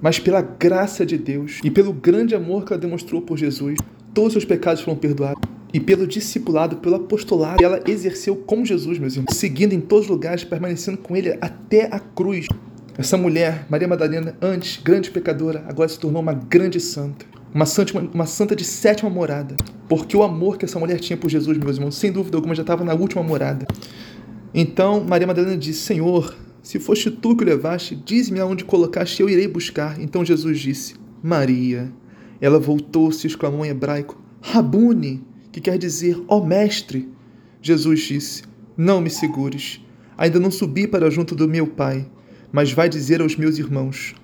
Mas 0.00 0.18
pela 0.18 0.42
graça 0.42 1.06
de 1.06 1.16
Deus 1.16 1.60
e 1.62 1.70
pelo 1.70 1.92
grande 1.92 2.34
amor 2.34 2.64
que 2.64 2.72
ela 2.72 2.80
demonstrou 2.80 3.22
por 3.22 3.38
Jesus, 3.38 3.78
todos 4.12 4.34
os 4.34 4.44
pecados 4.44 4.82
foram 4.82 4.98
perdoados. 4.98 5.40
E 5.72 5.80
pelo 5.80 6.06
discipulado, 6.06 6.76
pelo 6.78 6.96
apostolado 6.96 7.56
que 7.56 7.64
ela 7.64 7.80
exerceu 7.86 8.36
com 8.36 8.64
Jesus, 8.64 8.98
meus 8.98 9.14
irmãos, 9.14 9.34
seguindo 9.36 9.72
em 9.72 9.80
todos 9.80 10.04
os 10.06 10.10
lugares, 10.10 10.44
permanecendo 10.44 10.98
com 10.98 11.16
ele 11.16 11.38
até 11.40 11.88
a 11.90 11.98
cruz. 11.98 12.46
Essa 12.98 13.16
mulher, 13.16 13.64
Maria 13.70 13.88
Madalena, 13.88 14.36
antes 14.42 14.82
grande 14.82 15.10
pecadora, 15.10 15.64
agora 15.66 15.88
se 15.88 15.98
tornou 15.98 16.20
uma 16.20 16.34
grande 16.34 16.78
santa. 16.78 17.24
Uma 17.54 17.66
santa, 17.66 17.98
uma 17.98 18.26
santa 18.26 18.56
de 18.56 18.64
sétima 18.64 19.10
morada. 19.10 19.56
Porque 19.88 20.16
o 20.16 20.22
amor 20.22 20.56
que 20.56 20.64
essa 20.64 20.78
mulher 20.78 20.98
tinha 20.98 21.16
por 21.16 21.30
Jesus, 21.30 21.58
meus 21.58 21.76
irmãos, 21.76 21.96
sem 21.96 22.10
dúvida 22.10 22.36
alguma, 22.36 22.54
já 22.54 22.62
estava 22.62 22.84
na 22.84 22.94
última 22.94 23.22
morada. 23.22 23.66
Então 24.54 25.04
Maria 25.04 25.26
Madalena 25.26 25.56
disse: 25.56 25.80
Senhor, 25.80 26.34
se 26.62 26.78
foste 26.78 27.10
tu 27.10 27.36
que 27.36 27.44
o 27.44 27.46
levaste, 27.46 27.94
diz-me 27.94 28.40
aonde 28.40 28.64
colocaste, 28.64 29.20
eu 29.20 29.28
irei 29.28 29.48
buscar. 29.48 30.00
Então 30.00 30.24
Jesus 30.24 30.58
disse: 30.58 30.94
Maria. 31.22 31.92
Ela 32.40 32.58
voltou-se 32.58 33.26
e 33.26 33.30
exclamou 33.30 33.64
em 33.64 33.68
hebraico: 33.68 34.20
Rabuni, 34.40 35.22
que 35.50 35.60
quer 35.60 35.78
dizer, 35.78 36.20
ó 36.26 36.44
mestre. 36.44 37.08
Jesus 37.60 38.00
disse: 38.00 38.42
Não 38.76 39.00
me 39.00 39.10
segures. 39.10 39.80
Ainda 40.16 40.40
não 40.40 40.50
subi 40.50 40.86
para 40.86 41.10
junto 41.10 41.34
do 41.34 41.48
meu 41.48 41.66
Pai 41.66 42.06
mas 42.52 42.70
vai 42.70 42.88
dizer 42.88 43.22
aos 43.22 43.34
meus 43.34 43.58
irmãos: 43.58 44.14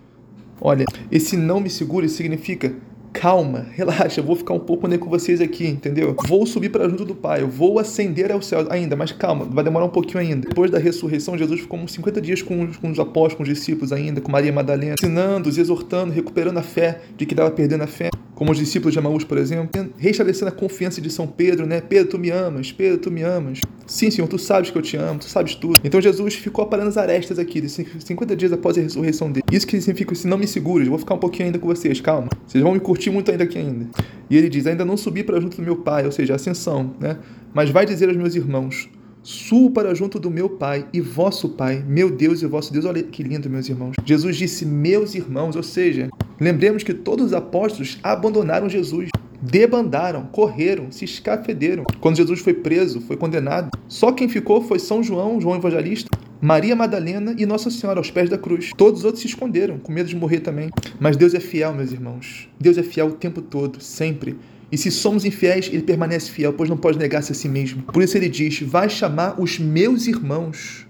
Olha, 0.60 0.84
esse 1.10 1.36
não 1.36 1.58
me 1.58 1.70
segure 1.70 2.08
significa 2.08 2.74
calma, 3.12 3.66
relaxa, 3.72 4.20
eu 4.20 4.24
vou 4.24 4.36
ficar 4.36 4.54
um 4.54 4.58
pouco 4.58 4.88
com 4.98 5.10
vocês 5.10 5.40
aqui, 5.40 5.66
entendeu? 5.66 6.14
Vou 6.26 6.46
subir 6.46 6.68
para 6.70 6.88
junto 6.88 7.04
do 7.04 7.14
Pai, 7.14 7.42
eu 7.42 7.48
vou 7.48 7.78
ascender 7.78 8.30
ao 8.32 8.40
céu 8.40 8.66
ainda, 8.70 8.96
mas 8.96 9.12
calma, 9.12 9.44
vai 9.44 9.64
demorar 9.64 9.86
um 9.86 9.90
pouquinho 9.90 10.20
ainda. 10.20 10.48
Depois 10.48 10.70
da 10.70 10.78
ressurreição, 10.78 11.36
Jesus 11.36 11.60
ficou 11.60 11.78
uns 11.78 11.92
50 11.92 12.20
dias 12.20 12.42
com, 12.42 12.68
com 12.72 12.90
os 12.90 12.98
apóstolos, 12.98 13.34
com 13.34 13.42
os 13.42 13.48
discípulos 13.48 13.92
ainda, 13.92 14.20
com 14.20 14.30
Maria 14.30 14.52
Madalena, 14.52 14.94
ensinando-os, 14.98 15.58
exortando, 15.58 16.12
recuperando 16.12 16.58
a 16.58 16.62
fé 16.62 17.00
de 17.16 17.26
que 17.26 17.34
estava 17.34 17.50
perdendo 17.50 17.82
a 17.82 17.86
fé 17.86 18.10
como 18.38 18.52
os 18.52 18.58
discípulos 18.58 18.92
de 18.92 19.00
Amaús, 19.00 19.24
por 19.24 19.36
exemplo, 19.36 19.90
restabelecendo 19.96 20.48
a 20.50 20.52
confiança 20.52 21.00
de 21.00 21.10
São 21.10 21.26
Pedro, 21.26 21.66
né? 21.66 21.80
Pedro, 21.80 22.10
tu 22.10 22.18
me 22.20 22.30
amas, 22.30 22.70
Pedro, 22.70 22.98
tu 22.98 23.10
me 23.10 23.22
amas. 23.22 23.60
Sim, 23.88 24.10
Senhor, 24.10 24.28
tu 24.28 24.38
sabes 24.38 24.70
que 24.70 24.76
eu 24.76 24.82
te 24.82 24.98
amo, 24.98 25.18
tu 25.18 25.24
sabes 25.24 25.54
tudo. 25.54 25.80
Então 25.82 25.98
Jesus 25.98 26.34
ficou 26.34 26.62
aparando 26.62 26.88
as 26.88 26.98
arestas 26.98 27.38
aqui, 27.38 27.66
50 27.66 28.36
dias 28.36 28.52
após 28.52 28.76
a 28.76 28.82
ressurreição 28.82 29.32
dele. 29.32 29.44
Isso 29.50 29.66
que 29.66 29.80
significa, 29.80 30.14
se 30.14 30.28
não 30.28 30.36
me 30.36 30.46
seguras, 30.46 30.86
eu 30.86 30.90
vou 30.90 30.98
ficar 30.98 31.14
um 31.14 31.18
pouquinho 31.18 31.46
ainda 31.46 31.58
com 31.58 31.66
vocês, 31.66 31.98
calma. 31.98 32.28
Vocês 32.46 32.62
vão 32.62 32.74
me 32.74 32.80
curtir 32.80 33.08
muito 33.08 33.30
ainda 33.30 33.44
aqui 33.44 33.56
ainda. 33.56 33.86
E 34.28 34.36
ele 34.36 34.50
diz, 34.50 34.66
ainda 34.66 34.84
não 34.84 34.96
subi 34.96 35.24
para 35.24 35.40
junto 35.40 35.56
do 35.56 35.62
meu 35.62 35.76
Pai, 35.76 36.04
ou 36.04 36.12
seja, 36.12 36.34
ascensão, 36.34 36.94
né? 37.00 37.16
Mas 37.54 37.70
vai 37.70 37.86
dizer 37.86 38.08
aos 38.08 38.16
meus 38.16 38.34
irmãos, 38.34 38.90
Suo 39.22 39.70
para 39.70 39.94
junto 39.94 40.18
do 40.18 40.30
meu 40.30 40.48
Pai 40.48 40.86
e 40.92 41.02
vosso 41.02 41.50
Pai, 41.50 41.84
meu 41.86 42.10
Deus 42.10 42.40
e 42.40 42.46
vosso 42.46 42.72
Deus. 42.72 42.86
Olha 42.86 43.02
que 43.02 43.22
lindo, 43.22 43.50
meus 43.50 43.68
irmãos. 43.68 43.94
Jesus 44.04 44.36
disse, 44.36 44.64
meus 44.64 45.14
irmãos, 45.14 45.54
ou 45.54 45.62
seja, 45.62 46.08
lembremos 46.40 46.82
que 46.82 46.94
todos 46.94 47.26
os 47.26 47.32
apóstolos 47.34 47.98
abandonaram 48.02 48.70
Jesus, 48.70 49.10
debandaram, 49.40 50.26
correram, 50.26 50.90
se 50.90 51.04
escafederam. 51.04 51.84
Quando 52.00 52.16
Jesus 52.16 52.40
foi 52.40 52.54
preso, 52.54 53.00
foi 53.00 53.16
condenado, 53.16 53.70
só 53.88 54.12
quem 54.12 54.28
ficou 54.28 54.62
foi 54.62 54.78
São 54.78 55.02
João, 55.02 55.40
João 55.40 55.56
Evangelista, 55.56 56.08
Maria 56.40 56.76
Madalena 56.76 57.34
e 57.36 57.44
Nossa 57.44 57.70
Senhora 57.70 57.98
aos 57.98 58.10
pés 58.10 58.30
da 58.30 58.38
cruz. 58.38 58.70
Todos 58.76 59.00
os 59.00 59.04
outros 59.04 59.22
se 59.22 59.28
esconderam, 59.28 59.78
com 59.78 59.92
medo 59.92 60.08
de 60.08 60.16
morrer 60.16 60.40
também. 60.40 60.70
Mas 61.00 61.16
Deus 61.16 61.34
é 61.34 61.40
fiel, 61.40 61.74
meus 61.74 61.92
irmãos. 61.92 62.48
Deus 62.60 62.78
é 62.78 62.82
fiel 62.82 63.08
o 63.08 63.12
tempo 63.12 63.42
todo, 63.42 63.80
sempre. 63.80 64.36
E 64.70 64.76
se 64.76 64.90
somos 64.90 65.24
infiéis, 65.24 65.68
ele 65.72 65.82
permanece 65.82 66.30
fiel, 66.30 66.52
pois 66.52 66.68
não 66.68 66.76
pode 66.76 66.98
negar-se 66.98 67.32
a 67.32 67.34
si 67.34 67.48
mesmo. 67.48 67.82
Por 67.84 68.02
isso 68.02 68.16
ele 68.16 68.28
diz: 68.28 68.60
Vai 68.60 68.88
chamar 68.88 69.40
os 69.40 69.58
meus 69.58 70.06
irmãos, 70.06 70.86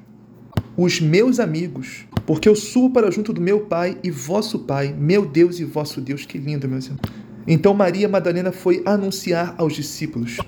os 0.77 1.01
meus 1.01 1.39
amigos, 1.39 2.07
porque 2.27 2.49
eu 2.49 2.57
subo 2.57 2.91
para 2.91 3.11
junto 3.11 3.33
do 3.33 3.41
meu 3.41 3.61
Pai 3.61 3.97
e 4.03 4.11
vosso 4.11 4.59
Pai, 4.59 4.95
meu 4.99 5.25
Deus 5.25 5.61
e 5.61 5.65
vosso 5.65 6.01
Deus. 6.01 6.27
Que 6.27 6.39
lindo, 6.39 6.69
meus 6.69 6.87
irmãos. 6.87 7.28
Então 7.47 7.75
Maria 7.75 8.09
Madalena 8.09 8.53
foi 8.53 8.83
anunciar 8.85 9.55
aos 9.59 9.75
discípulos: 9.75 10.39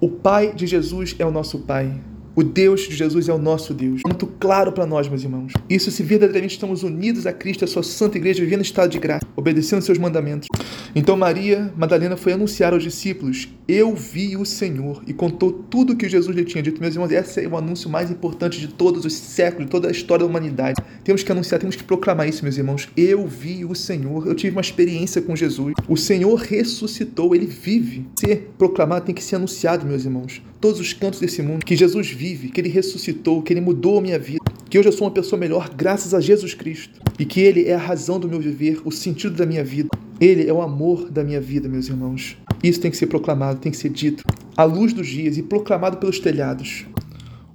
O 0.00 0.08
Pai 0.08 0.52
de 0.52 0.66
Jesus 0.66 1.14
é 1.18 1.24
o 1.24 1.30
nosso 1.30 1.60
Pai. 1.60 2.00
O 2.38 2.44
Deus 2.44 2.82
de 2.82 2.94
Jesus 2.94 3.28
é 3.28 3.32
o 3.32 3.38
nosso 3.38 3.74
Deus. 3.74 4.00
Muito 4.06 4.24
claro 4.38 4.70
para 4.70 4.86
nós, 4.86 5.08
meus 5.08 5.24
irmãos. 5.24 5.52
Isso 5.68 5.90
se 5.90 6.04
verdadeiramente 6.04 6.52
estamos 6.52 6.84
unidos 6.84 7.26
a 7.26 7.32
Cristo, 7.32 7.64
a 7.64 7.66
sua 7.66 7.82
santa 7.82 8.16
igreja, 8.16 8.44
vivendo 8.44 8.60
em 8.60 8.62
estado 8.62 8.88
de 8.92 8.98
graça, 9.00 9.26
obedecendo 9.34 9.82
seus 9.82 9.98
mandamentos. 9.98 10.46
Então 10.94 11.16
Maria 11.16 11.74
Madalena 11.76 12.16
foi 12.16 12.34
anunciar 12.34 12.72
aos 12.72 12.84
discípulos: 12.84 13.48
Eu 13.66 13.92
vi 13.92 14.36
o 14.36 14.44
Senhor, 14.44 15.02
e 15.04 15.12
contou 15.12 15.50
tudo 15.50 15.94
o 15.94 15.96
que 15.96 16.08
Jesus 16.08 16.36
lhe 16.36 16.44
tinha 16.44 16.62
dito. 16.62 16.80
Meus 16.80 16.94
irmãos, 16.94 17.10
esse 17.10 17.44
é 17.44 17.48
o 17.48 17.56
anúncio 17.56 17.90
mais 17.90 18.08
importante 18.08 18.60
de 18.60 18.68
todos 18.68 19.04
os 19.04 19.14
séculos, 19.14 19.66
de 19.66 19.72
toda 19.72 19.88
a 19.88 19.90
história 19.90 20.24
da 20.24 20.30
humanidade. 20.30 20.80
Temos 21.02 21.24
que 21.24 21.32
anunciar, 21.32 21.58
temos 21.58 21.74
que 21.74 21.82
proclamar 21.82 22.28
isso, 22.28 22.44
meus 22.44 22.56
irmãos. 22.56 22.88
Eu 22.96 23.26
vi 23.26 23.64
o 23.64 23.74
Senhor, 23.74 24.28
eu 24.28 24.34
tive 24.36 24.52
uma 24.52 24.60
experiência 24.60 25.20
com 25.20 25.34
Jesus. 25.34 25.74
O 25.88 25.96
Senhor 25.96 26.36
ressuscitou, 26.36 27.34
ele 27.34 27.46
vive. 27.46 28.06
Ser 28.16 28.52
proclamado 28.56 29.06
tem 29.06 29.14
que 29.14 29.24
ser 29.24 29.34
anunciado, 29.34 29.84
meus 29.84 30.04
irmãos. 30.04 30.40
Todos 30.60 30.80
os 30.80 30.92
cantos 30.92 31.20
desse 31.20 31.42
mundo, 31.42 31.64
que 31.64 31.76
Jesus 31.76 32.08
vive 32.08 32.27
vive, 32.28 32.50
que 32.50 32.60
ele 32.60 32.68
ressuscitou, 32.68 33.42
que 33.42 33.52
ele 33.52 33.60
mudou 33.60 33.98
a 33.98 34.02
minha 34.02 34.18
vida, 34.18 34.44
que 34.68 34.78
hoje 34.78 34.88
eu 34.88 34.92
sou 34.92 35.06
uma 35.06 35.14
pessoa 35.14 35.38
melhor 35.38 35.70
graças 35.74 36.12
a 36.12 36.20
Jesus 36.20 36.52
Cristo 36.52 37.00
e 37.18 37.24
que 37.24 37.40
ele 37.40 37.66
é 37.66 37.74
a 37.74 37.78
razão 37.78 38.20
do 38.20 38.28
meu 38.28 38.40
viver, 38.40 38.80
o 38.84 38.90
sentido 38.90 39.34
da 39.34 39.46
minha 39.46 39.64
vida. 39.64 39.88
Ele 40.20 40.46
é 40.46 40.52
o 40.52 40.60
amor 40.60 41.10
da 41.10 41.24
minha 41.24 41.40
vida, 41.40 41.68
meus 41.68 41.88
irmãos. 41.88 42.36
Isso 42.62 42.80
tem 42.80 42.90
que 42.90 42.96
ser 42.96 43.06
proclamado, 43.06 43.60
tem 43.60 43.72
que 43.72 43.78
ser 43.78 43.88
dito 43.88 44.24
à 44.56 44.64
luz 44.64 44.92
dos 44.92 45.06
dias 45.06 45.38
e 45.38 45.42
proclamado 45.42 45.96
pelos 45.96 46.18
telhados. 46.18 46.84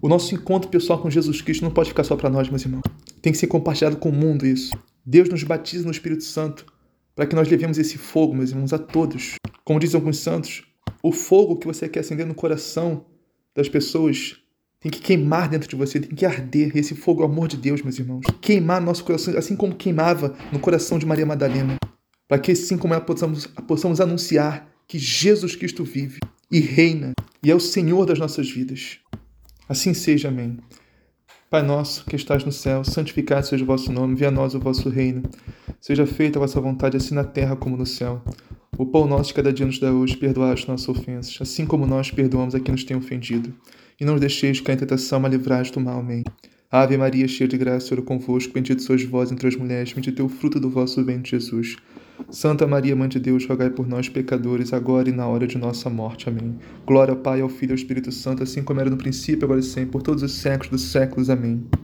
O 0.02 0.10
nosso 0.10 0.34
encontro 0.34 0.70
pessoal 0.70 1.00
com 1.00 1.10
Jesus 1.10 1.42
Cristo 1.42 1.64
não 1.64 1.72
pode 1.72 1.90
ficar 1.90 2.04
só 2.04 2.16
para 2.16 2.30
nós, 2.30 2.50
meus 2.50 2.64
irmãos. 2.64 2.84
Tem 3.22 3.32
que 3.32 3.38
ser 3.38 3.48
compartilhado 3.48 3.98
com 3.98 4.10
o 4.10 4.14
mundo 4.14 4.46
isso. 4.46 4.72
Deus 5.06 5.30
nos 5.30 5.44
batiza 5.44 5.86
no 5.86 5.92
Espírito 5.92 6.24
Santo 6.24 6.66
para 7.16 7.26
que 7.26 7.36
nós 7.36 7.48
levemos 7.48 7.78
esse 7.78 7.98
fogo, 7.98 8.34
meus 8.34 8.50
irmãos, 8.50 8.74
a 8.74 8.80
todos. 8.80 9.36
Como 9.64 9.80
dizem 9.80 10.00
alguns 10.00 10.18
santos, 10.18 10.64
o 11.02 11.12
fogo 11.12 11.58
que 11.58 11.68
você 11.68 11.88
quer 11.88 12.00
acender 12.00 12.26
no 12.26 12.34
coração 12.34 13.06
das 13.56 13.70
pessoas 13.70 14.43
tem 14.84 14.92
que 14.92 15.00
queimar 15.00 15.48
dentro 15.48 15.70
de 15.70 15.78
você, 15.78 15.98
tem 15.98 16.14
que 16.14 16.26
arder. 16.26 16.76
Esse 16.76 16.94
fogo 16.94 17.24
é 17.24 17.26
o 17.26 17.30
amor 17.30 17.48
de 17.48 17.56
Deus, 17.56 17.82
meus 17.82 17.98
irmãos. 17.98 18.26
Queimar 18.42 18.82
nosso 18.82 19.06
coração, 19.06 19.38
assim 19.38 19.56
como 19.56 19.74
queimava 19.74 20.36
no 20.52 20.60
coração 20.60 21.00
de 21.00 21.06
Maria 21.06 21.26
Madalena. 21.26 21.78
Para 22.28 22.38
que, 22.38 22.52
assim 22.52 22.78
como 22.78 22.94
ela, 22.94 23.02
possamos, 23.02 23.48
possamos 23.66 24.02
anunciar 24.02 24.70
que 24.86 25.00
Jesus 25.00 25.56
Cristo 25.56 25.86
vive 25.86 26.20
e 26.52 26.60
reina 26.60 27.14
e 27.42 27.50
é 27.50 27.56
o 27.56 27.62
Senhor 27.62 28.06
das 28.06 28.20
nossas 28.20 28.52
vidas. 28.52 29.00
Assim 29.70 29.94
seja, 29.94 30.28
amém. 30.28 30.58
Pai 31.50 31.64
nosso, 31.64 32.04
que 32.04 32.18
estás 32.18 32.44
no 32.44 32.52
céu, 32.52 32.84
santificado 32.84 33.48
seja 33.48 33.64
o 33.64 33.68
vosso 33.68 33.90
nome, 33.90 34.16
venha 34.16 34.28
a 34.28 34.32
nós 34.32 34.54
o 34.54 34.60
vosso 34.60 34.90
reino. 34.90 35.24
Seja 35.80 36.06
feita 36.06 36.38
a 36.40 36.42
vossa 36.42 36.60
vontade, 36.60 36.98
assim 36.98 37.16
na 37.16 37.24
terra 37.24 37.56
como 37.56 37.78
no 37.78 37.86
céu. 37.86 38.22
O 38.78 38.86
pão 38.86 39.08
nosso 39.08 39.30
de 39.30 39.36
cada 39.36 39.54
dia 39.54 39.66
nos 39.66 39.80
dá 39.80 39.94
hoje, 39.94 40.18
perdoai 40.18 40.52
as 40.52 40.66
nossas 40.66 40.90
ofensas, 40.90 41.38
assim 41.40 41.66
como 41.66 41.88
nós 41.88 42.12
perdoamos 42.12 42.54
a 42.54 42.60
quem 42.60 42.74
nos 42.74 42.84
tem 42.84 42.98
ofendido. 42.98 43.54
E 44.00 44.06
não 44.06 44.14
nos 44.14 44.22
deixeis 44.22 44.60
cair 44.62 44.76
em 44.76 44.80
tentação, 44.80 45.20
mas 45.20 45.32
livrai 45.32 45.64
do 45.64 45.80
mal. 45.80 46.00
Amém. 46.00 46.24
Ave 46.72 46.98
Maria, 46.98 47.28
cheia 47.28 47.48
de 47.48 47.56
graça, 47.56 47.86
o 47.86 47.90
Senhor 47.90 48.02
é 48.02 48.06
convosco, 48.06 48.52
bendito 48.52 48.82
sois 48.82 49.04
vós 49.04 49.32
entre 49.32 49.48
as 49.48 49.56
mulheres, 49.56 49.94
bendito 49.94 50.22
é 50.22 50.26
o 50.26 50.28
fruto 50.28 50.60
do 50.60 50.72
vosso 50.72 51.04
ventre, 51.06 51.30
Jesus. 51.30 51.76
Santa 52.32 52.66
Maria, 52.66 52.96
Mãe 52.96 53.08
de 53.08 53.20
Deus, 53.20 53.46
rogai 53.46 53.70
por 53.70 53.88
nós, 53.88 54.10
pecadores, 54.10 54.74
agora 54.74 55.08
e 55.08 55.12
na 55.12 55.28
hora 55.28 55.46
de 55.46 55.58
nossa 55.58 55.90
morte. 55.90 56.30
Amém. 56.30 56.58
Glória 56.86 57.14
ao 57.14 57.20
Pai, 57.20 57.42
ao 57.42 57.50
Filho 57.50 57.70
e 57.70 57.74
ao 57.74 57.76
Espírito 57.76 58.12
Santo, 58.12 58.42
assim 58.42 58.64
como 58.64 58.80
era 58.80 58.90
no 58.90 58.98
princípio, 58.98 59.46
agora 59.46 59.60
e 59.60 59.64
sempre, 59.64 59.92
por 59.92 60.02
todos 60.02 60.24
os 60.24 60.32
séculos 60.32 60.70
dos 60.70 60.92
séculos. 60.92 61.30
Amém. 61.30 61.64